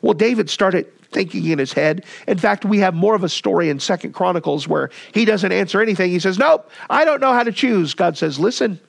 Well, 0.02 0.14
David 0.14 0.50
started 0.50 0.92
thinking 1.12 1.46
in 1.46 1.60
his 1.60 1.72
head. 1.72 2.04
In 2.28 2.38
fact, 2.38 2.66
we 2.66 2.80
have 2.80 2.94
more 2.94 3.16
of 3.16 3.24
a 3.24 3.30
story 3.30 3.70
in 3.70 3.80
Second 3.80 4.12
Chronicles 4.12 4.68
where 4.68 4.90
he 5.14 5.24
doesn't 5.24 5.54
answer 5.54 5.82
anything. 5.82 6.12
He 6.12 6.20
says, 6.20 6.38
Nope, 6.38 6.70
I 6.90 7.06
don't 7.06 7.22
know 7.22 7.32
how 7.32 7.44
to 7.44 7.54
choose. 7.54 7.94
God 7.94 8.18
says, 8.18 8.38
Listen, 8.38 8.80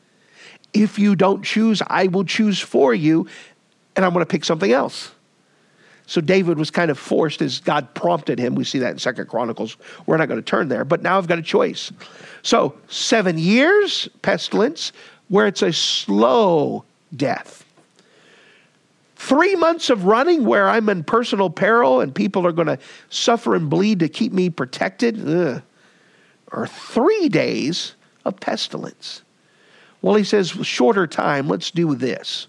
if 0.82 0.98
you 0.98 1.16
don't 1.16 1.42
choose, 1.42 1.82
I 1.86 2.06
will 2.08 2.24
choose 2.24 2.60
for 2.60 2.94
you, 2.94 3.26
and 3.94 4.04
I'm 4.04 4.12
going 4.12 4.24
to 4.24 4.30
pick 4.30 4.44
something 4.44 4.70
else. 4.70 5.12
So 6.06 6.20
David 6.20 6.56
was 6.58 6.70
kind 6.70 6.90
of 6.90 6.98
forced 6.98 7.42
as 7.42 7.58
God 7.58 7.92
prompted 7.94 8.38
him. 8.38 8.54
We 8.54 8.62
see 8.62 8.78
that 8.78 8.92
in 8.92 8.98
Second 8.98 9.28
Chronicles. 9.28 9.76
We're 10.06 10.16
not 10.16 10.28
going 10.28 10.38
to 10.40 10.44
turn 10.44 10.68
there, 10.68 10.84
but 10.84 11.02
now 11.02 11.18
I've 11.18 11.26
got 11.26 11.38
a 11.38 11.42
choice. 11.42 11.90
So 12.42 12.76
seven 12.88 13.38
years 13.38 14.08
pestilence, 14.22 14.92
where 15.28 15.48
it's 15.48 15.62
a 15.62 15.72
slow 15.72 16.84
death. 17.14 17.64
Three 19.16 19.56
months 19.56 19.90
of 19.90 20.04
running 20.04 20.44
where 20.44 20.68
I'm 20.68 20.88
in 20.88 21.02
personal 21.02 21.50
peril 21.50 22.00
and 22.00 22.14
people 22.14 22.46
are 22.46 22.52
going 22.52 22.68
to 22.68 22.78
suffer 23.10 23.56
and 23.56 23.68
bleed 23.68 23.98
to 23.98 24.08
keep 24.08 24.32
me 24.32 24.50
protected. 24.50 25.28
Ugh. 25.28 25.62
Or 26.52 26.68
three 26.68 27.28
days 27.28 27.94
of 28.24 28.38
pestilence. 28.38 29.22
Well, 30.02 30.14
he 30.14 30.24
says, 30.24 30.50
shorter 30.50 31.06
time, 31.06 31.48
let's 31.48 31.70
do 31.70 31.94
this. 31.94 32.46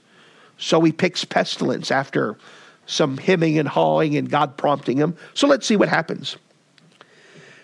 So 0.57 0.81
he 0.81 0.91
picks 0.91 1.23
pestilence 1.23 1.91
after 1.91 2.37
some 2.85 3.17
hemming 3.17 3.59
and 3.59 3.67
hawing 3.67 4.17
and 4.17 4.29
God 4.29 4.57
prompting 4.57 4.97
him. 4.97 5.15
So 5.33 5.47
let's 5.47 5.67
see 5.67 5.75
what 5.75 5.89
happens. 5.89 6.37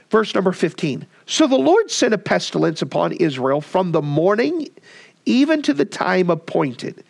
Verse 0.10 0.36
number 0.36 0.52
15. 0.52 1.08
So 1.26 1.48
the 1.48 1.56
Lord 1.56 1.90
sent 1.90 2.14
a 2.14 2.18
pestilence 2.18 2.82
upon 2.82 3.14
Israel 3.14 3.62
from 3.62 3.92
the 3.92 4.02
morning 4.02 4.68
even 5.26 5.62
to 5.64 5.74
the 5.74 5.86
time 5.86 6.30
appointed. 6.30 7.04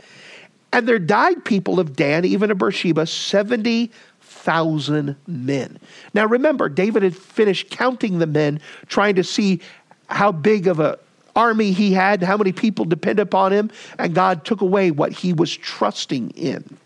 And 0.71 0.87
there 0.87 0.99
died 0.99 1.43
people 1.43 1.79
of 1.79 1.95
Dan, 1.95 2.25
even 2.25 2.51
of 2.51 2.59
Beersheba, 2.59 3.05
70,000 3.05 5.15
men. 5.27 5.79
Now 6.13 6.25
remember, 6.25 6.69
David 6.69 7.03
had 7.03 7.15
finished 7.15 7.69
counting 7.69 8.19
the 8.19 8.27
men, 8.27 8.59
trying 8.87 9.15
to 9.15 9.23
see 9.23 9.61
how 10.09 10.31
big 10.31 10.67
of 10.67 10.79
a 10.79 10.97
army 11.35 11.71
he 11.71 11.93
had, 11.93 12.21
how 12.23 12.37
many 12.37 12.51
people 12.51 12.85
depend 12.85 13.19
upon 13.19 13.51
him, 13.51 13.71
and 13.97 14.13
God 14.13 14.45
took 14.45 14.61
away 14.61 14.91
what 14.91 15.11
he 15.11 15.33
was 15.33 15.55
trusting 15.55 16.31
in. 16.31 16.77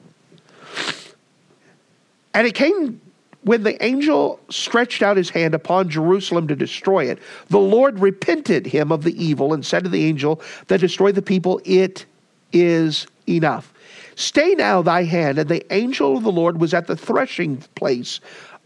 And 2.33 2.47
it 2.47 2.53
came 2.53 3.01
when 3.47 3.63
the 3.63 3.83
angel 3.83 4.39
stretched 4.49 5.01
out 5.01 5.15
his 5.15 5.29
hand 5.29 5.53
upon 5.53 5.89
Jerusalem 5.89 6.47
to 6.49 6.55
destroy 6.55 7.05
it, 7.05 7.19
the 7.47 7.57
Lord 7.57 7.99
repented 7.99 8.67
him 8.67 8.91
of 8.91 9.03
the 9.03 9.23
evil 9.23 9.53
and 9.53 9.65
said 9.65 9.85
to 9.85 9.89
the 9.89 10.03
angel 10.03 10.41
that 10.67 10.81
destroyed 10.81 11.15
the 11.15 11.21
people, 11.21 11.61
It 11.63 12.05
is 12.51 13.07
enough. 13.27 13.73
Stay 14.15 14.53
now 14.55 14.81
thy 14.81 15.03
hand. 15.03 15.37
And 15.37 15.49
the 15.49 15.65
angel 15.73 16.17
of 16.17 16.23
the 16.23 16.31
Lord 16.31 16.59
was 16.59 16.73
at 16.73 16.87
the 16.87 16.97
threshing 16.97 17.57
place 17.75 18.19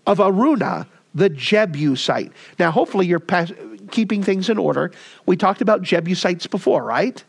of 0.08 0.20
Araunah, 0.20 0.88
the 1.14 1.30
Jebusite. 1.30 2.32
Now, 2.58 2.72
hopefully, 2.72 3.06
you're 3.06 3.20
pas- 3.20 3.52
keeping 3.92 4.24
things 4.24 4.50
in 4.50 4.58
order. 4.58 4.92
We 5.26 5.38
talked 5.38 5.62
about 5.62 5.82
Jebusites 5.82 6.48
before, 6.48 6.84
right? 6.84 7.24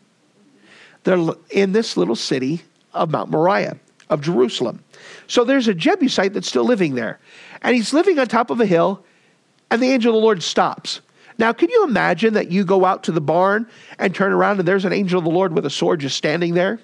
They're 1.03 1.33
in 1.49 1.73
this 1.73 1.97
little 1.97 2.15
city 2.15 2.61
of 2.93 3.11
Mount 3.11 3.29
Moriah, 3.29 3.77
of 4.09 4.21
Jerusalem. 4.21 4.83
So 5.27 5.43
there's 5.43 5.67
a 5.67 5.73
Jebusite 5.73 6.33
that's 6.33 6.47
still 6.47 6.65
living 6.65 6.95
there. 6.95 7.19
And 7.61 7.75
he's 7.75 7.93
living 7.93 8.19
on 8.19 8.27
top 8.27 8.49
of 8.49 8.61
a 8.61 8.65
hill, 8.65 9.03
and 9.69 9.81
the 9.81 9.87
angel 9.87 10.15
of 10.15 10.21
the 10.21 10.25
Lord 10.25 10.43
stops. 10.43 11.01
Now, 11.37 11.51
can 11.51 11.69
you 11.69 11.83
imagine 11.83 12.35
that 12.35 12.51
you 12.51 12.63
go 12.63 12.85
out 12.85 13.03
to 13.03 13.11
the 13.11 13.21
barn 13.21 13.67
and 13.97 14.13
turn 14.13 14.31
around 14.31 14.59
and 14.59 14.67
there's 14.67 14.85
an 14.85 14.93
angel 14.93 15.17
of 15.17 15.25
the 15.25 15.31
Lord 15.31 15.53
with 15.53 15.65
a 15.65 15.69
sword 15.69 15.99
just 15.99 16.15
standing 16.15 16.53
there? 16.53 16.79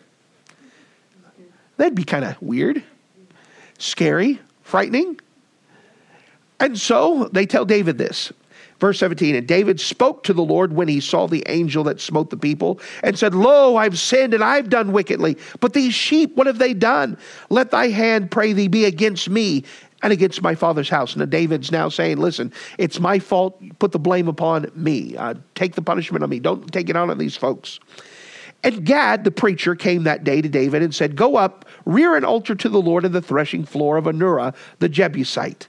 That'd 1.78 1.96
be 1.96 2.04
kind 2.04 2.26
of 2.26 2.42
weird, 2.42 2.84
scary, 3.78 4.40
frightening. 4.64 5.20
And 6.60 6.78
so 6.78 7.30
they 7.32 7.46
tell 7.46 7.64
David 7.64 7.98
this. 7.98 8.34
Verse 8.80 9.00
17, 9.00 9.36
and 9.36 9.48
David 9.48 9.80
spoke 9.80 10.24
to 10.24 10.34
the 10.34 10.44
Lord 10.44 10.74
when 10.74 10.88
he 10.88 11.02
saw 11.02 11.28
the 11.28 11.44
angel 11.48 11.84
that 11.84 12.00
smote 12.00 12.30
the 12.30 12.38
people 12.38 12.80
and 13.04 13.20
said, 13.20 13.36
Lo, 13.36 13.76
I've 13.76 14.00
sinned 14.00 14.34
and 14.34 14.44
I've 14.44 14.70
done 14.70 14.94
wickedly. 14.94 15.38
But 15.60 15.74
these 15.74 15.94
sheep, 15.94 16.36
what 16.36 16.48
have 16.48 16.60
they 16.60 16.74
done? 16.74 17.18
Let 17.50 17.72
thy 17.72 17.90
hand, 17.90 18.32
pray 18.32 18.54
thee, 18.54 18.70
be 18.70 18.86
against 18.86 19.30
me 19.30 19.66
and 20.02 20.14
against 20.14 20.42
my 20.42 20.56
father's 20.56 20.88
house. 20.88 21.16
And 21.16 21.30
David's 21.30 21.72
now 21.72 21.90
saying, 21.90 22.18
Listen, 22.18 22.54
it's 22.78 23.02
my 23.02 23.20
fault. 23.20 23.62
Put 23.80 23.92
the 23.92 24.00
blame 24.00 24.30
upon 24.30 24.72
me. 24.76 25.18
Uh, 25.18 25.34
take 25.56 25.76
the 25.76 25.82
punishment 25.82 26.24
on 26.24 26.30
me. 26.30 26.40
Don't 26.40 26.72
take 26.72 26.90
it 26.90 26.96
on 26.96 27.10
on 27.10 27.18
these 27.18 27.36
folks. 27.36 27.80
And 28.64 28.86
Gad, 28.86 29.24
the 29.24 29.32
preacher, 29.32 29.76
came 29.76 30.04
that 30.04 30.24
day 30.24 30.42
to 30.42 30.50
David 30.50 30.84
and 30.84 30.94
said, 30.94 31.16
Go 31.16 31.36
up, 31.36 31.66
rear 31.86 32.16
an 32.16 32.26
altar 32.26 32.56
to 32.56 32.70
the 32.70 32.82
Lord 32.82 33.06
in 33.06 33.12
the 33.12 33.22
threshing 33.22 33.66
floor 33.66 33.98
of 33.98 34.06
Araunah 34.06 34.56
the 34.80 34.90
Jebusite. 34.90 35.68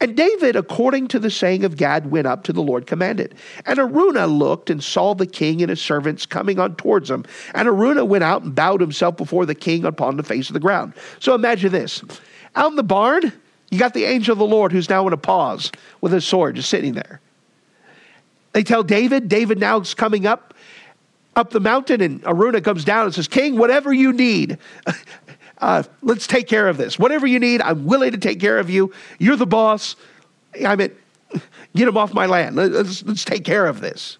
And 0.00 0.16
David, 0.16 0.56
according 0.56 1.08
to 1.08 1.18
the 1.18 1.30
saying 1.30 1.64
of 1.64 1.76
Gad, 1.76 2.10
went 2.10 2.26
up 2.26 2.44
to 2.44 2.52
the 2.52 2.62
Lord 2.62 2.86
commanded. 2.86 3.34
And 3.66 3.78
Araunah 3.78 4.26
looked 4.26 4.70
and 4.70 4.82
saw 4.82 5.14
the 5.14 5.26
king 5.26 5.62
and 5.62 5.70
his 5.70 5.80
servants 5.80 6.26
coming 6.26 6.58
on 6.58 6.76
towards 6.76 7.10
him. 7.10 7.24
And 7.54 7.68
Araunah 7.68 8.06
went 8.06 8.24
out 8.24 8.42
and 8.42 8.54
bowed 8.54 8.80
himself 8.80 9.16
before 9.16 9.46
the 9.46 9.54
king 9.54 9.84
upon 9.84 10.16
the 10.16 10.22
face 10.22 10.48
of 10.48 10.54
the 10.54 10.60
ground. 10.60 10.94
So 11.20 11.34
imagine 11.34 11.72
this. 11.72 12.02
Out 12.54 12.70
in 12.70 12.76
the 12.76 12.82
barn, 12.82 13.32
you 13.70 13.78
got 13.78 13.94
the 13.94 14.04
angel 14.04 14.32
of 14.32 14.38
the 14.38 14.46
Lord 14.46 14.72
who's 14.72 14.88
now 14.88 15.06
in 15.06 15.12
a 15.12 15.18
pause 15.18 15.72
with 16.00 16.12
his 16.12 16.26
sword 16.26 16.56
just 16.56 16.68
sitting 16.68 16.94
there. 16.94 17.20
They 18.52 18.62
tell 18.62 18.82
David, 18.82 19.28
David 19.28 19.58
now 19.58 19.80
is 19.80 19.94
coming 19.94 20.26
up 20.26 20.52
up 21.34 21.50
the 21.50 21.60
mountain, 21.60 22.00
and 22.00 22.22
Araunah 22.24 22.62
comes 22.62 22.84
down 22.84 23.06
and 23.06 23.14
says, 23.14 23.26
King, 23.26 23.56
whatever 23.56 23.92
you 23.92 24.12
need, 24.12 24.58
uh, 25.62 25.82
let's 26.02 26.26
take 26.26 26.48
care 26.48 26.68
of 26.68 26.76
this. 26.76 26.98
Whatever 26.98 27.26
you 27.26 27.38
need, 27.38 27.62
I'm 27.62 27.86
willing 27.86 28.10
to 28.10 28.18
take 28.18 28.40
care 28.40 28.58
of 28.58 28.68
you. 28.68 28.92
You're 29.18 29.36
the 29.36 29.46
boss. 29.46 29.96
I 30.66 30.76
mean, 30.76 30.90
get 31.74 31.88
him 31.88 31.96
off 31.96 32.12
my 32.12 32.26
land. 32.26 32.56
Let's, 32.56 33.04
let's 33.04 33.24
take 33.24 33.44
care 33.44 33.66
of 33.66 33.80
this. 33.80 34.18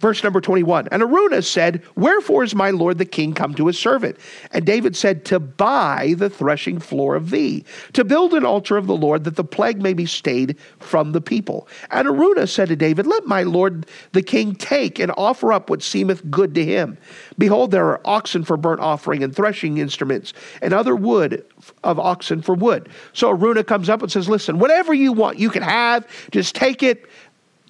Verse 0.00 0.24
number 0.24 0.40
21. 0.40 0.88
And 0.90 1.02
Araunah 1.02 1.42
said, 1.42 1.82
Wherefore 1.94 2.42
is 2.42 2.54
my 2.54 2.70
lord 2.70 2.96
the 2.96 3.04
king 3.04 3.34
come 3.34 3.54
to 3.54 3.66
his 3.66 3.78
servant? 3.78 4.16
And 4.50 4.64
David 4.64 4.96
said, 4.96 5.26
To 5.26 5.38
buy 5.38 6.14
the 6.16 6.30
threshing 6.30 6.80
floor 6.80 7.16
of 7.16 7.28
thee, 7.28 7.66
to 7.92 8.02
build 8.02 8.32
an 8.32 8.46
altar 8.46 8.78
of 8.78 8.86
the 8.86 8.96
Lord, 8.96 9.24
that 9.24 9.36
the 9.36 9.44
plague 9.44 9.82
may 9.82 9.92
be 9.92 10.06
stayed 10.06 10.56
from 10.78 11.12
the 11.12 11.20
people. 11.20 11.68
And 11.90 12.08
Araunah 12.08 12.46
said 12.46 12.68
to 12.68 12.76
David, 12.76 13.06
Let 13.06 13.26
my 13.26 13.42
lord 13.42 13.84
the 14.12 14.22
king 14.22 14.54
take 14.54 14.98
and 14.98 15.12
offer 15.18 15.52
up 15.52 15.68
what 15.68 15.82
seemeth 15.82 16.28
good 16.30 16.54
to 16.54 16.64
him. 16.64 16.96
Behold, 17.36 17.70
there 17.70 17.86
are 17.86 18.00
oxen 18.06 18.42
for 18.42 18.56
burnt 18.56 18.80
offering, 18.80 19.22
and 19.22 19.36
threshing 19.36 19.76
instruments, 19.76 20.32
and 20.62 20.72
other 20.72 20.96
wood 20.96 21.44
of 21.84 21.98
oxen 21.98 22.40
for 22.40 22.54
wood. 22.54 22.88
So 23.12 23.36
Araunah 23.36 23.66
comes 23.66 23.90
up 23.90 24.00
and 24.00 24.10
says, 24.10 24.30
Listen, 24.30 24.58
whatever 24.58 24.94
you 24.94 25.12
want, 25.12 25.38
you 25.38 25.50
can 25.50 25.62
have, 25.62 26.06
just 26.30 26.54
take 26.54 26.82
it. 26.82 27.04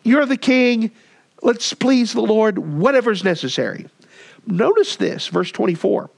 You're 0.04 0.26
the 0.26 0.36
king 0.36 0.92
Let's 1.42 1.72
please 1.72 2.12
the 2.12 2.20
Lord, 2.20 2.58
whatever's 2.58 3.24
necessary. 3.24 3.86
Notice 4.46 4.96
this, 4.96 5.28
verse 5.28 5.50
24 5.50 6.10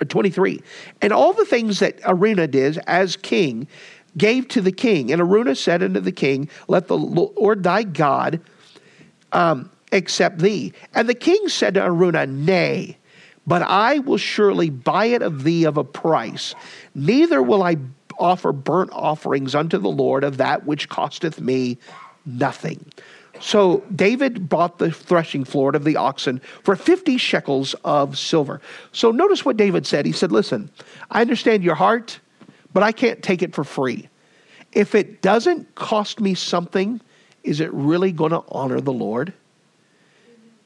or 0.00 0.04
23. 0.04 0.60
And 1.00 1.12
all 1.12 1.32
the 1.32 1.44
things 1.44 1.78
that 1.80 2.00
Araunah 2.02 2.50
did 2.50 2.78
as 2.86 3.16
king 3.16 3.68
gave 4.16 4.48
to 4.48 4.60
the 4.60 4.72
king. 4.72 5.12
And 5.12 5.20
Araunah 5.20 5.56
said 5.56 5.82
unto 5.82 6.00
the 6.00 6.12
king, 6.12 6.48
Let 6.68 6.88
the 6.88 6.96
Lord 6.96 7.62
thy 7.62 7.82
God 7.82 8.40
um, 9.32 9.70
accept 9.92 10.38
thee. 10.38 10.72
And 10.94 11.08
the 11.08 11.14
king 11.14 11.48
said 11.48 11.74
to 11.74 11.80
Araunah, 11.80 12.26
Nay, 12.26 12.98
but 13.46 13.62
I 13.62 13.98
will 14.00 14.18
surely 14.18 14.70
buy 14.70 15.06
it 15.06 15.22
of 15.22 15.44
thee 15.44 15.64
of 15.64 15.76
a 15.76 15.84
price. 15.84 16.54
Neither 16.94 17.42
will 17.42 17.62
I 17.62 17.76
offer 18.18 18.52
burnt 18.52 18.90
offerings 18.92 19.54
unto 19.54 19.78
the 19.78 19.90
Lord 19.90 20.24
of 20.24 20.36
that 20.36 20.64
which 20.64 20.88
costeth 20.88 21.40
me 21.40 21.78
nothing. 22.24 22.84
So 23.40 23.82
David 23.94 24.48
bought 24.48 24.78
the 24.78 24.90
threshing 24.90 25.44
floor 25.44 25.74
of 25.74 25.84
the 25.84 25.96
oxen 25.96 26.40
for 26.62 26.76
50 26.76 27.18
shekels 27.18 27.74
of 27.84 28.16
silver. 28.16 28.60
So 28.92 29.10
notice 29.10 29.44
what 29.44 29.56
David 29.56 29.86
said. 29.86 30.06
He 30.06 30.12
said, 30.12 30.32
Listen, 30.32 30.70
I 31.10 31.20
understand 31.20 31.64
your 31.64 31.74
heart, 31.74 32.20
but 32.72 32.82
I 32.82 32.92
can't 32.92 33.22
take 33.22 33.42
it 33.42 33.54
for 33.54 33.64
free. 33.64 34.08
If 34.72 34.94
it 34.94 35.22
doesn't 35.22 35.74
cost 35.74 36.20
me 36.20 36.34
something, 36.34 37.00
is 37.42 37.60
it 37.60 37.72
really 37.72 38.12
going 38.12 38.32
to 38.32 38.42
honor 38.48 38.80
the 38.80 38.92
Lord? 38.92 39.32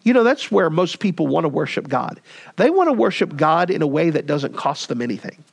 You 0.04 0.14
know, 0.14 0.24
that's 0.24 0.50
where 0.50 0.70
most 0.70 1.00
people 1.00 1.26
want 1.26 1.44
to 1.44 1.48
worship 1.48 1.88
God. 1.88 2.20
They 2.57 2.70
want 2.70 2.88
to 2.88 2.92
worship 2.92 3.37
God 3.37 3.70
in 3.70 3.83
a 3.83 3.87
way 3.87 4.11
that 4.11 4.26
doesn't 4.26 4.57
cost 4.57 4.88
them 4.88 5.02
anything. 5.02 5.44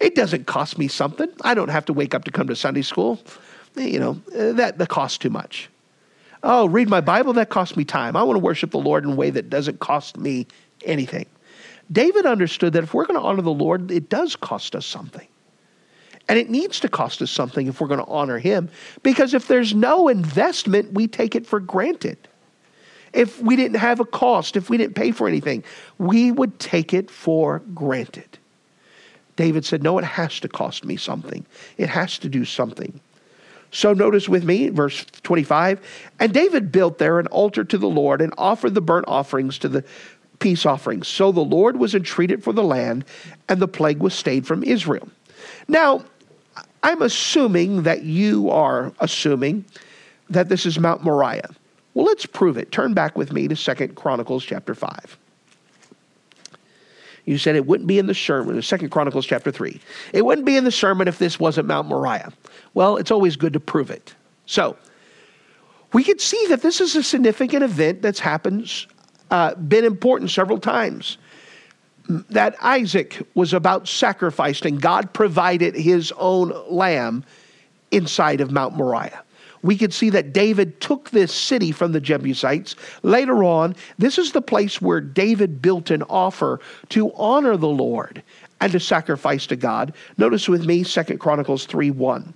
It 0.00 0.16
doesn't 0.16 0.46
cost 0.46 0.78
me 0.78 0.88
something. 0.88 1.28
I 1.42 1.54
don't 1.54 1.68
have 1.68 1.84
to 1.84 1.92
wake 1.92 2.14
up 2.14 2.24
to 2.24 2.32
come 2.32 2.48
to 2.48 2.56
Sunday 2.56 2.82
school. 2.82 3.20
You 3.76 4.00
know, 4.00 4.12
that, 4.32 4.78
that 4.78 4.88
costs 4.88 5.18
too 5.18 5.30
much. 5.30 5.68
Oh, 6.42 6.66
read 6.66 6.88
my 6.88 7.00
Bible, 7.00 7.32
that 7.34 7.50
costs 7.50 7.76
me 7.76 7.84
time. 7.84 8.16
I 8.16 8.22
want 8.22 8.36
to 8.36 8.42
worship 8.42 8.70
the 8.70 8.78
Lord 8.78 9.04
in 9.04 9.12
a 9.12 9.14
way 9.14 9.30
that 9.30 9.48
doesn't 9.48 9.80
cost 9.80 10.16
me 10.16 10.46
anything. 10.84 11.26
David 11.90 12.26
understood 12.26 12.72
that 12.72 12.82
if 12.82 12.94
we're 12.94 13.06
going 13.06 13.20
to 13.20 13.24
honor 13.24 13.42
the 13.42 13.52
Lord, 13.52 13.90
it 13.90 14.08
does 14.08 14.34
cost 14.34 14.74
us 14.74 14.86
something. 14.86 15.26
And 16.28 16.38
it 16.38 16.48
needs 16.48 16.80
to 16.80 16.88
cost 16.88 17.20
us 17.20 17.30
something 17.30 17.66
if 17.66 17.80
we're 17.80 17.88
going 17.88 18.00
to 18.00 18.06
honor 18.06 18.38
him. 18.38 18.70
Because 19.02 19.34
if 19.34 19.48
there's 19.48 19.74
no 19.74 20.08
investment, 20.08 20.92
we 20.92 21.06
take 21.06 21.34
it 21.34 21.46
for 21.46 21.60
granted. 21.60 22.16
If 23.12 23.40
we 23.42 23.56
didn't 23.56 23.76
have 23.76 24.00
a 24.00 24.04
cost, 24.04 24.56
if 24.56 24.70
we 24.70 24.78
didn't 24.78 24.94
pay 24.94 25.10
for 25.10 25.28
anything, 25.28 25.64
we 25.98 26.32
would 26.32 26.58
take 26.58 26.94
it 26.94 27.10
for 27.10 27.60
granted. 27.74 28.38
David 29.36 29.64
said, 29.64 29.82
No, 29.82 29.98
it 29.98 30.04
has 30.04 30.40
to 30.40 30.48
cost 30.48 30.84
me 30.84 30.96
something. 30.96 31.44
It 31.76 31.88
has 31.88 32.18
to 32.18 32.28
do 32.28 32.44
something. 32.44 33.00
So 33.72 33.94
notice 33.94 34.28
with 34.28 34.44
me, 34.44 34.68
verse 34.68 35.04
25. 35.22 35.80
And 36.20 36.32
David 36.32 36.70
built 36.70 36.98
there 36.98 37.18
an 37.18 37.26
altar 37.28 37.64
to 37.64 37.78
the 37.78 37.88
Lord 37.88 38.20
and 38.20 38.32
offered 38.38 38.74
the 38.74 38.82
burnt 38.82 39.06
offerings 39.08 39.58
to 39.58 39.68
the 39.68 39.82
peace 40.38 40.66
offerings. 40.66 41.08
So 41.08 41.32
the 41.32 41.40
Lord 41.40 41.78
was 41.78 41.94
entreated 41.94 42.44
for 42.44 42.52
the 42.52 42.62
land, 42.62 43.04
and 43.48 43.60
the 43.60 43.68
plague 43.68 43.98
was 43.98 44.12
stayed 44.12 44.46
from 44.46 44.62
Israel. 44.62 45.08
Now, 45.68 46.04
I'm 46.82 47.00
assuming 47.00 47.84
that 47.84 48.02
you 48.02 48.50
are 48.50 48.92
assuming 49.00 49.64
that 50.28 50.48
this 50.48 50.66
is 50.66 50.78
Mount 50.78 51.02
Moriah. 51.02 51.50
Well, 51.94 52.04
let's 52.04 52.26
prove 52.26 52.56
it. 52.56 52.72
Turn 52.72 52.92
back 52.92 53.16
with 53.16 53.32
me 53.32 53.48
to 53.48 53.56
Second 53.56 53.94
Chronicles 53.94 54.44
chapter 54.44 54.74
5. 54.74 55.18
You 57.24 57.38
said 57.38 57.54
it 57.54 57.66
wouldn't 57.66 57.86
be 57.86 57.98
in 57.98 58.06
the 58.06 58.14
sermon, 58.14 58.60
Second 58.62 58.90
Chronicles 58.90 59.26
chapter 59.26 59.50
3. 59.50 59.80
It 60.12 60.22
wouldn't 60.22 60.46
be 60.46 60.56
in 60.56 60.64
the 60.64 60.72
sermon 60.72 61.06
if 61.06 61.18
this 61.18 61.38
wasn't 61.38 61.68
Mount 61.68 61.88
Moriah. 61.88 62.32
Well, 62.74 62.96
it's 62.96 63.10
always 63.10 63.36
good 63.36 63.52
to 63.52 63.60
prove 63.60 63.90
it. 63.90 64.14
So, 64.46 64.76
we 65.92 66.02
can 66.02 66.18
see 66.18 66.46
that 66.48 66.62
this 66.62 66.80
is 66.80 66.96
a 66.96 67.02
significant 67.02 67.62
event 67.62 68.02
that's 68.02 68.18
happened, 68.18 68.86
uh, 69.30 69.54
been 69.54 69.84
important 69.84 70.30
several 70.30 70.58
times. 70.58 71.18
That 72.08 72.56
Isaac 72.60 73.24
was 73.34 73.52
about 73.52 73.86
sacrificed, 73.86 74.66
and 74.66 74.80
God 74.80 75.12
provided 75.12 75.74
his 75.76 76.12
own 76.16 76.52
lamb 76.68 77.24
inside 77.92 78.40
of 78.40 78.50
Mount 78.50 78.74
Moriah 78.74 79.22
we 79.62 79.76
could 79.76 79.94
see 79.94 80.10
that 80.10 80.32
David 80.32 80.80
took 80.80 81.10
this 81.10 81.32
city 81.32 81.72
from 81.72 81.92
the 81.92 82.00
Jebusites. 82.00 82.76
Later 83.02 83.44
on, 83.44 83.76
this 83.98 84.18
is 84.18 84.32
the 84.32 84.42
place 84.42 84.82
where 84.82 85.00
David 85.00 85.62
built 85.62 85.90
an 85.90 86.02
offer 86.04 86.60
to 86.90 87.12
honor 87.14 87.56
the 87.56 87.68
Lord 87.68 88.22
and 88.60 88.70
to 88.72 88.80
sacrifice 88.80 89.46
to 89.48 89.56
God. 89.56 89.92
Notice 90.18 90.48
with 90.48 90.64
me 90.64 90.84
2 90.84 91.18
Chronicles 91.18 91.66
3 91.66 91.90
1. 91.90 92.34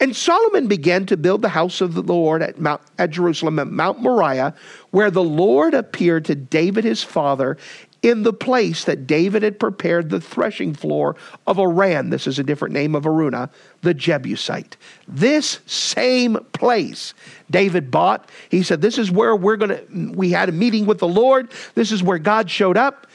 And 0.00 0.14
Solomon 0.14 0.68
began 0.68 1.06
to 1.06 1.16
build 1.16 1.42
the 1.42 1.48
house 1.48 1.80
of 1.80 1.94
the 1.94 2.02
Lord 2.02 2.42
at, 2.42 2.60
Mount, 2.60 2.80
at 2.98 3.10
Jerusalem, 3.10 3.58
at 3.58 3.68
Mount 3.68 4.00
Moriah, 4.00 4.54
where 4.90 5.10
the 5.10 5.22
Lord 5.22 5.74
appeared 5.74 6.24
to 6.26 6.34
David 6.34 6.84
his 6.84 7.02
father 7.02 7.56
in 8.04 8.22
the 8.22 8.34
place 8.34 8.84
that 8.84 9.06
David 9.06 9.42
had 9.42 9.58
prepared 9.58 10.10
the 10.10 10.20
threshing 10.20 10.74
floor 10.74 11.16
of 11.46 11.56
Ornan. 11.56 12.10
This 12.10 12.26
is 12.26 12.38
a 12.38 12.44
different 12.44 12.74
name 12.74 12.94
of 12.94 13.04
Araunah, 13.04 13.48
the 13.80 13.94
Jebusite. 13.94 14.76
This 15.08 15.60
same 15.64 16.36
place 16.52 17.14
David 17.50 17.90
bought. 17.90 18.28
He 18.50 18.62
said, 18.62 18.82
This 18.82 18.98
is 18.98 19.10
where 19.10 19.34
we're 19.34 19.56
going 19.56 19.70
to, 19.70 20.12
we 20.12 20.30
had 20.30 20.50
a 20.50 20.52
meeting 20.52 20.84
with 20.84 20.98
the 20.98 21.08
Lord. 21.08 21.50
This 21.74 21.90
is 21.90 22.02
where 22.02 22.18
God 22.18 22.50
showed 22.50 22.76
up. 22.76 23.06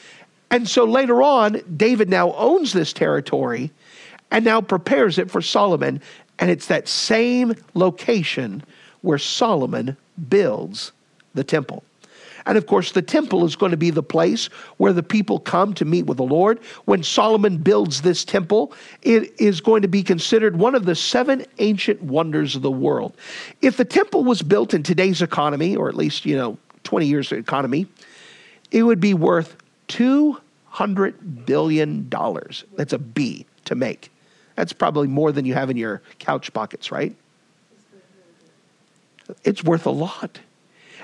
And 0.50 0.68
so 0.68 0.86
later 0.86 1.22
on, 1.22 1.62
David 1.78 2.10
now 2.10 2.34
owns 2.34 2.74
this 2.74 2.92
territory 2.92 3.72
and 4.32 4.44
now 4.44 4.60
prepares 4.60 5.20
it 5.20 5.30
for 5.30 5.42
Solomon. 5.42 6.02
And 6.40 6.50
it's 6.50 6.66
that 6.66 6.88
same 6.88 7.54
location 7.76 8.64
where 9.02 9.20
Solomon 9.20 9.96
builds 10.30 10.94
the 11.36 11.44
temple. 11.44 11.84
And 12.46 12.58
of 12.58 12.68
course, 12.68 12.92
the 12.92 13.02
temple 13.02 13.46
is 13.46 13.56
going 13.56 13.72
to 13.72 13.78
be 13.78 13.90
the 13.90 14.04
place 14.04 14.48
where 14.78 14.94
the 14.94 15.04
people 15.04 15.40
come 15.40 15.74
to 15.76 15.86
meet 15.86 16.06
with 16.06 16.18
the 16.18 16.24
Lord. 16.24 16.60
When 16.86 17.04
Solomon 17.04 17.58
builds 17.58 18.02
this 18.02 18.26
temple, 18.26 18.74
it 19.02 19.34
is 19.40 19.62
going 19.62 19.82
to 19.82 19.88
be 19.88 20.04
considered 20.04 20.58
one 20.58 20.76
of 20.76 20.86
the 20.86 20.96
seven 20.96 21.46
ancient 21.60 22.02
wonders 22.02 22.56
of 22.56 22.62
the 22.62 22.72
world. 22.72 23.16
If 23.62 23.78
the 23.78 23.86
temple 23.86 24.24
was 24.24 24.42
built 24.42 24.74
in 24.74 24.84
today's 24.84 25.22
economy, 25.22 25.76
or 25.76 25.90
at 25.90 25.96
least, 25.96 26.26
you 26.26 26.36
know, 26.36 26.58
20 26.84 27.06
years 27.06 27.32
economy, 27.32 27.88
it 28.72 28.84
would 28.84 29.00
be 29.00 29.14
worth 29.14 29.56
$200 29.90 31.46
billion. 31.46 32.10
That's 32.10 32.94
a 32.94 33.00
B 33.00 33.46
to 33.66 33.76
make. 33.76 34.12
That's 34.56 34.74
probably 34.74 35.08
more 35.08 35.32
than 35.32 35.46
you 35.46 35.54
have 35.54 35.70
in 35.70 35.78
your 35.78 36.02
couch 36.20 36.52
pockets, 36.54 36.92
right? 36.92 37.16
It's 39.44 39.64
worth 39.64 39.86
a 39.86 39.92
lot. 39.92 40.40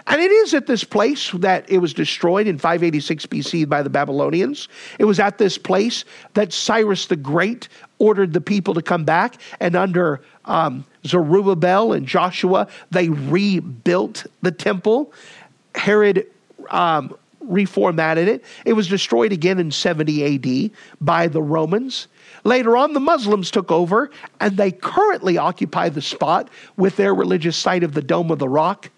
And 0.08 0.22
it 0.22 0.32
is 0.32 0.54
at 0.54 0.68
this 0.68 0.84
place 0.84 1.32
that 1.32 1.70
it 1.70 1.80
was 1.80 1.94
destroyed 1.94 2.46
in 2.48 2.60
586 2.60 3.26
BC 3.26 3.68
by 3.68 3.82
the 3.82 3.90
Babylonians. 3.90 4.68
It 5.00 5.06
was 5.06 5.20
at 5.20 5.40
this 5.40 5.58
place 5.58 6.06
that 6.36 6.54
Cyrus 6.54 7.08
the 7.08 7.16
Great 7.16 7.68
ordered 7.98 8.34
the 8.34 8.42
people 8.42 8.74
to 8.76 8.82
come 8.82 9.04
back, 9.04 9.36
and 9.60 9.76
under 9.76 10.22
um, 10.46 10.86
Zerubbabel 11.08 11.94
and 11.94 12.06
Joshua, 12.06 12.68
they 12.92 13.10
rebuilt 13.10 14.26
the 14.42 14.52
temple. 14.52 15.12
Herod 15.74 16.28
um, 16.70 17.16
reformatted 17.44 18.28
it. 18.28 18.46
It 18.66 18.74
was 18.74 18.88
destroyed 18.88 19.32
again 19.32 19.60
in 19.60 19.72
70 19.72 20.36
AD 20.36 20.72
by 21.02 21.28
the 21.28 21.42
Romans. 21.42 22.08
Later 22.44 22.78
on, 22.78 22.94
the 22.94 23.00
Muslims 23.00 23.50
took 23.50 23.72
over, 23.72 24.12
and 24.40 24.56
they 24.56 24.72
currently 24.72 25.38
occupy 25.38 25.90
the 25.90 26.02
spot 26.02 26.50
with 26.78 26.96
their 26.96 27.14
religious 27.14 27.58
site 27.58 27.84
of 27.84 27.94
the 27.94 28.04
Dome 28.04 28.30
of 28.30 28.40
the 28.40 28.50
Rock. 28.50 28.90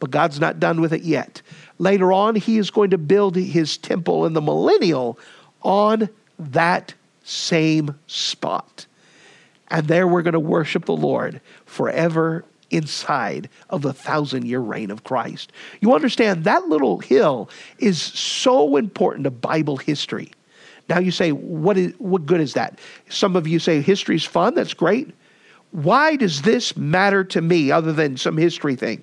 But 0.00 0.10
God's 0.10 0.40
not 0.40 0.58
done 0.58 0.80
with 0.80 0.92
it 0.92 1.02
yet. 1.02 1.42
Later 1.78 2.12
on, 2.12 2.34
He 2.34 2.58
is 2.58 2.70
going 2.70 2.90
to 2.90 2.98
build 2.98 3.36
His 3.36 3.76
temple 3.76 4.26
in 4.26 4.32
the 4.32 4.42
millennial 4.42 5.18
on 5.62 6.08
that 6.38 6.94
same 7.22 7.94
spot. 8.06 8.86
And 9.68 9.86
there 9.86 10.08
we're 10.08 10.22
going 10.22 10.32
to 10.32 10.40
worship 10.40 10.86
the 10.86 10.96
Lord 10.96 11.40
forever 11.64 12.44
inside 12.70 13.48
of 13.68 13.82
the 13.82 13.92
thousand 13.92 14.46
year 14.46 14.60
reign 14.60 14.90
of 14.90 15.04
Christ. 15.04 15.52
You 15.80 15.94
understand 15.94 16.44
that 16.44 16.68
little 16.68 16.98
hill 16.98 17.50
is 17.78 18.00
so 18.00 18.76
important 18.76 19.24
to 19.24 19.30
Bible 19.30 19.76
history. 19.76 20.32
Now 20.88 20.98
you 20.98 21.10
say, 21.10 21.30
what, 21.30 21.76
is, 21.76 21.94
what 21.98 22.26
good 22.26 22.40
is 22.40 22.54
that? 22.54 22.78
Some 23.08 23.36
of 23.36 23.46
you 23.46 23.58
say 23.58 23.80
history's 23.80 24.24
fun, 24.24 24.54
that's 24.54 24.74
great. 24.74 25.14
Why 25.70 26.16
does 26.16 26.42
this 26.42 26.76
matter 26.76 27.22
to 27.24 27.40
me 27.40 27.70
other 27.70 27.92
than 27.92 28.16
some 28.16 28.36
history 28.36 28.74
thing? 28.74 29.02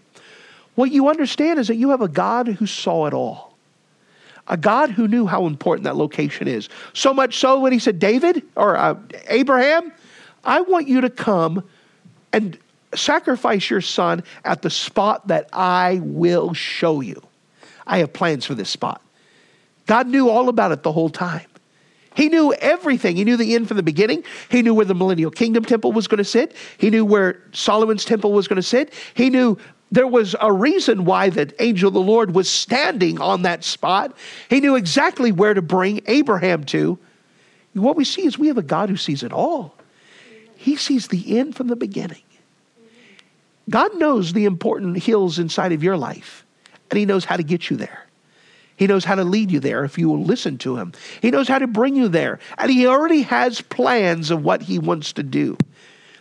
What 0.78 0.92
you 0.92 1.10
understand 1.10 1.58
is 1.58 1.70
that 1.70 1.78
you 1.78 1.90
have 1.90 2.02
a 2.02 2.08
God 2.08 2.48
who 2.48 2.68
saw 2.68 3.08
it 3.08 3.14
all. 3.16 3.58
A 4.48 4.56
God 4.56 4.92
who 4.92 5.08
knew 5.08 5.26
how 5.26 5.48
important 5.48 5.86
that 5.86 5.96
location 5.96 6.48
is. 6.48 6.70
So 6.94 7.16
much 7.16 7.40
so 7.40 7.60
when 7.62 7.74
he 7.74 7.80
said, 7.80 7.98
David 7.98 8.44
or 8.56 8.78
uh, 8.78 8.96
Abraham, 9.28 9.92
I 10.46 10.62
want 10.62 10.88
you 10.88 11.02
to 11.02 11.10
come 11.10 11.64
and 12.32 12.60
sacrifice 12.94 13.72
your 13.72 13.82
son 13.82 14.24
at 14.46 14.62
the 14.62 14.70
spot 14.70 15.30
that 15.30 15.50
I 15.52 16.00
will 16.04 16.54
show 16.54 17.02
you. 17.02 17.24
I 17.88 17.98
have 17.98 18.14
plans 18.14 18.46
for 18.46 18.54
this 18.54 18.70
spot. 18.70 19.02
God 19.88 20.06
knew 20.06 20.30
all 20.30 20.48
about 20.48 20.72
it 20.72 20.84
the 20.84 20.92
whole 20.92 21.10
time. 21.10 21.48
He 22.14 22.30
knew 22.30 22.54
everything. 22.54 23.16
He 23.16 23.24
knew 23.24 23.36
the 23.36 23.56
end 23.56 23.68
from 23.68 23.78
the 23.78 23.84
beginning. 23.84 24.24
He 24.50 24.62
knew 24.62 24.76
where 24.76 24.86
the 24.86 24.94
millennial 24.94 25.32
kingdom 25.32 25.66
temple 25.66 25.92
was 25.92 26.08
going 26.08 26.20
to 26.20 26.24
sit. 26.24 26.56
He 26.78 26.92
knew 26.92 27.04
where 27.04 27.42
Solomon's 27.52 28.06
temple 28.06 28.32
was 28.32 28.48
going 28.48 28.58
to 28.58 28.62
sit. 28.62 28.94
He 29.16 29.32
knew 29.32 29.58
there 29.92 30.08
was 30.08 30.36
a 30.40 30.52
reason 30.52 31.06
why 31.06 31.30
the 31.30 31.54
angel 31.60 31.88
of 31.88 31.94
the 31.94 32.02
Lord 32.02 32.36
was 32.36 32.50
standing 32.50 33.22
on 33.22 33.44
that 33.44 33.64
spot. 33.64 34.16
He 34.50 34.60
knew 34.60 34.76
exactly 34.76 35.32
where 35.32 35.54
to 35.54 35.62
bring 35.62 36.02
Abraham 36.08 36.66
to. 36.66 37.00
What 37.74 37.96
we 37.96 38.04
see 38.04 38.26
is 38.26 38.38
we 38.38 38.48
have 38.48 38.58
a 38.58 38.64
God 38.64 38.90
who 38.90 38.98
sees 38.98 39.24
it 39.24 39.32
all. 39.32 39.76
He 40.56 40.76
sees 40.76 41.08
the 41.08 41.38
end 41.38 41.56
from 41.56 41.68
the 41.68 41.76
beginning. 41.76 42.24
God 43.70 43.96
knows 43.96 44.34
the 44.34 44.46
important 44.46 45.04
hills 45.04 45.40
inside 45.40 45.72
of 45.72 45.84
your 45.84 45.98
life, 45.98 46.46
and 46.90 46.98
He 46.98 47.06
knows 47.06 47.26
how 47.26 47.38
to 47.38 47.44
get 47.44 47.70
you 47.70 47.78
there. 47.78 48.06
He 48.76 48.88
knows 48.88 49.06
how 49.06 49.16
to 49.16 49.24
lead 49.24 49.52
you 49.52 49.60
there 49.60 49.84
if 49.84 49.98
you 49.98 50.10
will 50.10 50.24
listen 50.24 50.58
to 50.60 50.78
Him. 50.78 50.94
He 51.22 51.32
knows 51.32 51.48
how 51.48 51.60
to 51.60 51.68
bring 51.68 51.96
you 51.96 52.08
there, 52.08 52.40
and 52.58 52.72
He 52.72 52.88
already 52.88 53.22
has 53.24 53.62
plans 53.62 54.32
of 54.32 54.44
what 54.44 54.62
He 54.64 54.80
wants 54.80 55.14
to 55.14 55.24
do. 55.24 55.58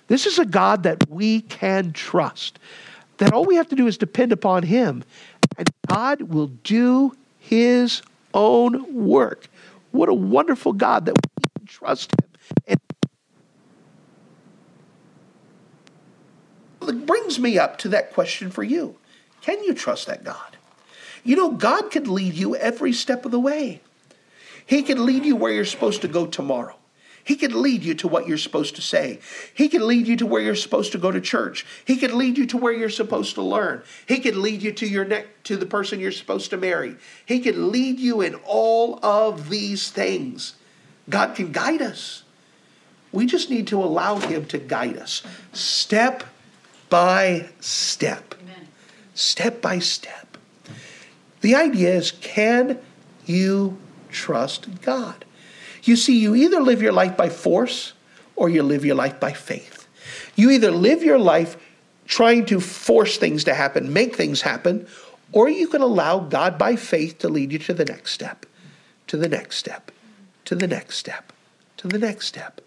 This 0.09 0.27
is 0.27 0.39
a 0.39 0.45
God 0.45 0.83
that 0.85 1.09
we 1.09 1.41
can 1.43 1.93
trust 1.93 2.59
that 3.19 3.33
all 3.33 3.45
we 3.45 3.57
have 3.57 3.69
to 3.69 3.77
do 3.77 3.87
is 3.87 3.99
depend 3.99 4.33
upon 4.33 4.63
Him, 4.63 5.05
and 5.59 5.69
God 5.87 6.23
will 6.23 6.49
do 6.49 7.17
His 7.39 8.03
own 8.35 8.95
work. 8.95 9.49
What 9.91 10.09
a 10.09 10.15
wonderful 10.15 10.73
God 10.73 11.07
that 11.07 11.15
we 11.15 11.45
can 11.59 11.67
trust 11.67 12.13
Him. 12.13 12.29
And 12.69 12.81
it 16.89 17.07
brings 17.07 17.39
me 17.39 17.59
up 17.59 17.79
to 17.79 17.89
that 17.89 18.13
question 18.13 18.51
for 18.51 18.63
you 18.63 18.97
Can 19.41 19.63
you 19.65 19.75
trust 19.75 20.07
that 20.07 20.25
God? 20.25 20.57
You 21.25 21.35
know, 21.35 21.51
God 21.53 21.91
can 21.91 22.13
lead 22.13 22.35
you 22.35 22.55
every 22.55 22.93
step 22.93 23.25
of 23.25 23.33
the 23.33 23.41
way. 23.41 23.81
He 24.65 24.83
can 24.83 25.05
lead 25.05 25.25
you 25.25 25.35
where 25.35 25.53
you're 25.53 25.65
supposed 25.65 26.03
to 26.03 26.09
go 26.09 26.27
tomorrow. 26.27 26.77
He 27.27 27.35
can 27.35 27.61
lead 27.61 27.83
you 27.83 27.95
to 27.97 28.07
what 28.07 28.29
you're 28.29 28.39
supposed 28.39 28.77
to 28.77 28.83
say. 28.83 29.19
He 29.53 29.69
can 29.69 29.85
lead 29.85 30.07
you 30.07 30.17
to 30.19 30.25
where 30.25 30.41
you're 30.41 30.55
supposed 30.55 30.93
to 30.93 30.99
go 30.99 31.11
to 31.11 31.21
church. 31.21 31.67
He 31.85 31.97
can 31.97 32.17
lead 32.17 32.39
you 32.39 32.47
to 32.47 32.57
where 32.57 32.73
you're 32.73 32.89
supposed 32.89 33.35
to 33.35 33.43
learn. 33.43 33.83
He 34.07 34.21
can 34.21 34.41
lead 34.41 34.63
you 34.63 34.71
to 34.71 34.87
your 34.87 35.05
neck 35.05 35.27
to 35.43 35.57
the 35.57 35.67
person 35.67 35.99
you're 35.99 36.13
supposed 36.13 36.51
to 36.51 36.57
marry. 36.57 36.95
He 37.27 37.41
can 37.41 37.73
lead 37.73 37.99
you 37.99 38.21
in 38.21 38.37
all 38.47 39.05
of 39.05 39.51
these 39.51 39.91
things. 39.91 40.55
God 41.11 41.35
can 41.35 41.51
guide 41.51 41.83
us. 41.83 42.23
We 43.11 43.27
just 43.27 43.51
need 43.51 43.67
to 43.69 43.83
allow 43.83 44.19
him 44.19 44.45
to 44.47 44.59
guide 44.59 44.97
us 44.97 45.25
step 45.53 46.23
by 46.89 47.49
step. 47.59 48.37
Amen. 48.41 48.69
Step 49.15 49.61
by 49.61 49.81
step. 49.81 50.39
The 51.41 51.57
idea 51.57 51.93
is 51.97 52.13
can 52.13 52.79
you 53.25 53.79
trust 54.13 54.81
God? 54.81 55.26
You 55.87 55.97
see, 55.97 56.19
you 56.19 56.35
either 56.35 56.61
live 56.61 56.83
your 56.83 56.93
life 56.93 57.17
by 57.17 57.29
force 57.29 57.93
or 58.35 58.49
you 58.49 58.63
live 58.63 58.85
your 58.85 58.97
life 58.97 59.21
by 59.21 59.33
faith. 59.33 59.87
You 60.35 60.51
either 60.51 60.71
live 60.71 61.03
your 61.03 61.19
life 61.19 61.57
trying 62.07 62.45
to 62.47 62.61
force 62.61 63.17
things 63.17 63.45
to 63.45 63.55
happen, 63.55 63.93
make 63.93 64.15
things 64.15 64.43
happen, 64.43 64.87
or 65.33 65.49
you 65.49 65.69
can 65.69 65.83
allow 65.83 66.21
God 66.21 66.59
by 66.59 66.77
faith 66.77 67.19
to 67.19 67.29
lead 67.29 67.53
you 67.53 67.59
to 67.61 67.75
the 67.75 67.85
next 67.85 68.13
step, 68.13 68.47
to 69.09 69.17
the 69.17 69.29
next 69.29 69.57
step, 69.57 69.91
to 70.45 70.55
the 70.55 70.67
next 70.67 70.97
step, 70.97 71.33
to 71.79 71.89
the 71.89 71.99
next 71.99 72.27
step. 72.27 72.61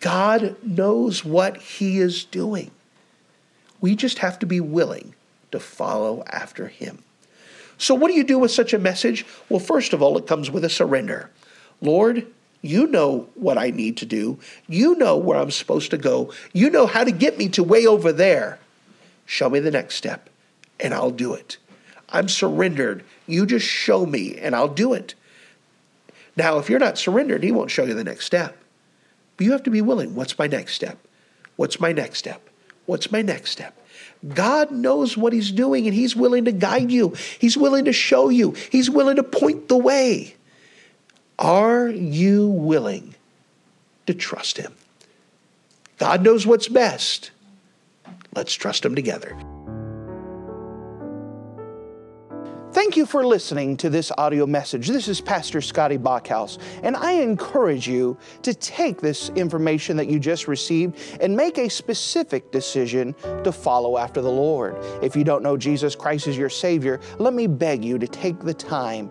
God 0.00 0.56
knows 0.62 1.24
what 1.24 1.56
He 1.56 1.98
is 1.98 2.24
doing. 2.24 2.70
We 3.80 3.96
just 3.96 4.18
have 4.18 4.38
to 4.40 4.46
be 4.46 4.60
willing 4.60 5.14
to 5.50 5.60
follow 5.60 6.22
after 6.26 6.68
Him. 6.68 7.02
So, 7.78 7.94
what 7.94 8.08
do 8.08 8.14
you 8.14 8.24
do 8.24 8.38
with 8.38 8.50
such 8.50 8.72
a 8.72 8.78
message? 8.78 9.24
Well, 9.48 9.60
first 9.60 9.92
of 9.92 10.02
all, 10.02 10.18
it 10.18 10.26
comes 10.26 10.50
with 10.50 10.64
a 10.64 10.68
surrender. 10.68 11.30
Lord, 11.80 12.26
you 12.62 12.86
know 12.86 13.28
what 13.34 13.58
I 13.58 13.70
need 13.70 13.96
to 13.98 14.06
do. 14.06 14.38
You 14.68 14.96
know 14.96 15.16
where 15.16 15.38
I'm 15.38 15.50
supposed 15.50 15.90
to 15.92 15.98
go. 15.98 16.32
You 16.52 16.70
know 16.70 16.86
how 16.86 17.04
to 17.04 17.12
get 17.12 17.38
me 17.38 17.48
to 17.50 17.62
way 17.62 17.86
over 17.86 18.12
there. 18.12 18.58
Show 19.26 19.50
me 19.50 19.60
the 19.60 19.70
next 19.70 19.94
step, 19.96 20.28
and 20.80 20.92
I'll 20.92 21.10
do 21.10 21.34
it. 21.34 21.58
I'm 22.10 22.28
surrendered. 22.28 23.04
You 23.26 23.46
just 23.46 23.66
show 23.66 24.06
me, 24.06 24.36
and 24.36 24.56
I'll 24.56 24.68
do 24.68 24.92
it. 24.92 25.14
Now, 26.36 26.58
if 26.58 26.70
you're 26.70 26.78
not 26.78 26.98
surrendered, 26.98 27.42
He 27.42 27.52
won't 27.52 27.70
show 27.70 27.84
you 27.84 27.94
the 27.94 28.04
next 28.04 28.24
step. 28.24 28.56
But 29.36 29.44
you 29.44 29.52
have 29.52 29.62
to 29.64 29.70
be 29.70 29.82
willing. 29.82 30.14
What's 30.14 30.38
my 30.38 30.46
next 30.46 30.74
step? 30.74 30.98
What's 31.56 31.78
my 31.78 31.92
next 31.92 32.18
step? 32.18 32.48
What's 32.86 33.12
my 33.12 33.22
next 33.22 33.50
step? 33.50 33.74
God 34.34 34.70
knows 34.70 35.16
what 35.16 35.32
He's 35.32 35.52
doing, 35.52 35.86
and 35.86 35.94
He's 35.94 36.16
willing 36.16 36.46
to 36.46 36.52
guide 36.52 36.90
you. 36.90 37.14
He's 37.38 37.56
willing 37.56 37.84
to 37.84 37.92
show 37.92 38.30
you. 38.30 38.52
He's 38.70 38.90
willing 38.90 39.16
to 39.16 39.22
point 39.22 39.68
the 39.68 39.76
way. 39.76 40.34
Are 41.38 41.88
you 41.88 42.48
willing 42.48 43.14
to 44.06 44.14
trust 44.14 44.56
Him? 44.56 44.74
God 45.98 46.22
knows 46.22 46.46
what's 46.46 46.68
best. 46.68 47.30
Let's 48.34 48.54
trust 48.54 48.84
Him 48.84 48.94
together. 48.94 49.38
Thank 52.72 52.96
you 52.96 53.06
for 53.06 53.24
listening 53.24 53.76
to 53.78 53.90
this 53.90 54.12
audio 54.18 54.46
message. 54.46 54.88
This 54.88 55.08
is 55.08 55.20
Pastor 55.20 55.60
Scotty 55.60 55.96
Bachhaus, 55.96 56.58
and 56.82 56.96
I 56.96 57.12
encourage 57.12 57.88
you 57.88 58.16
to 58.42 58.52
take 58.52 59.00
this 59.00 59.30
information 59.30 59.96
that 59.96 60.08
you 60.08 60.20
just 60.20 60.46
received 60.46 60.96
and 61.20 61.36
make 61.36 61.58
a 61.58 61.68
specific 61.68 62.52
decision 62.52 63.14
to 63.42 63.52
follow 63.52 63.96
after 63.96 64.20
the 64.20 64.30
Lord. 64.30 64.76
If 65.02 65.16
you 65.16 65.24
don't 65.24 65.42
know 65.42 65.56
Jesus 65.56 65.96
Christ 65.96 66.28
as 66.28 66.36
your 66.36 66.50
Savior, 66.50 67.00
let 67.18 67.32
me 67.32 67.46
beg 67.46 67.84
you 67.84 67.98
to 67.98 68.06
take 68.06 68.38
the 68.40 68.54
time 68.54 69.10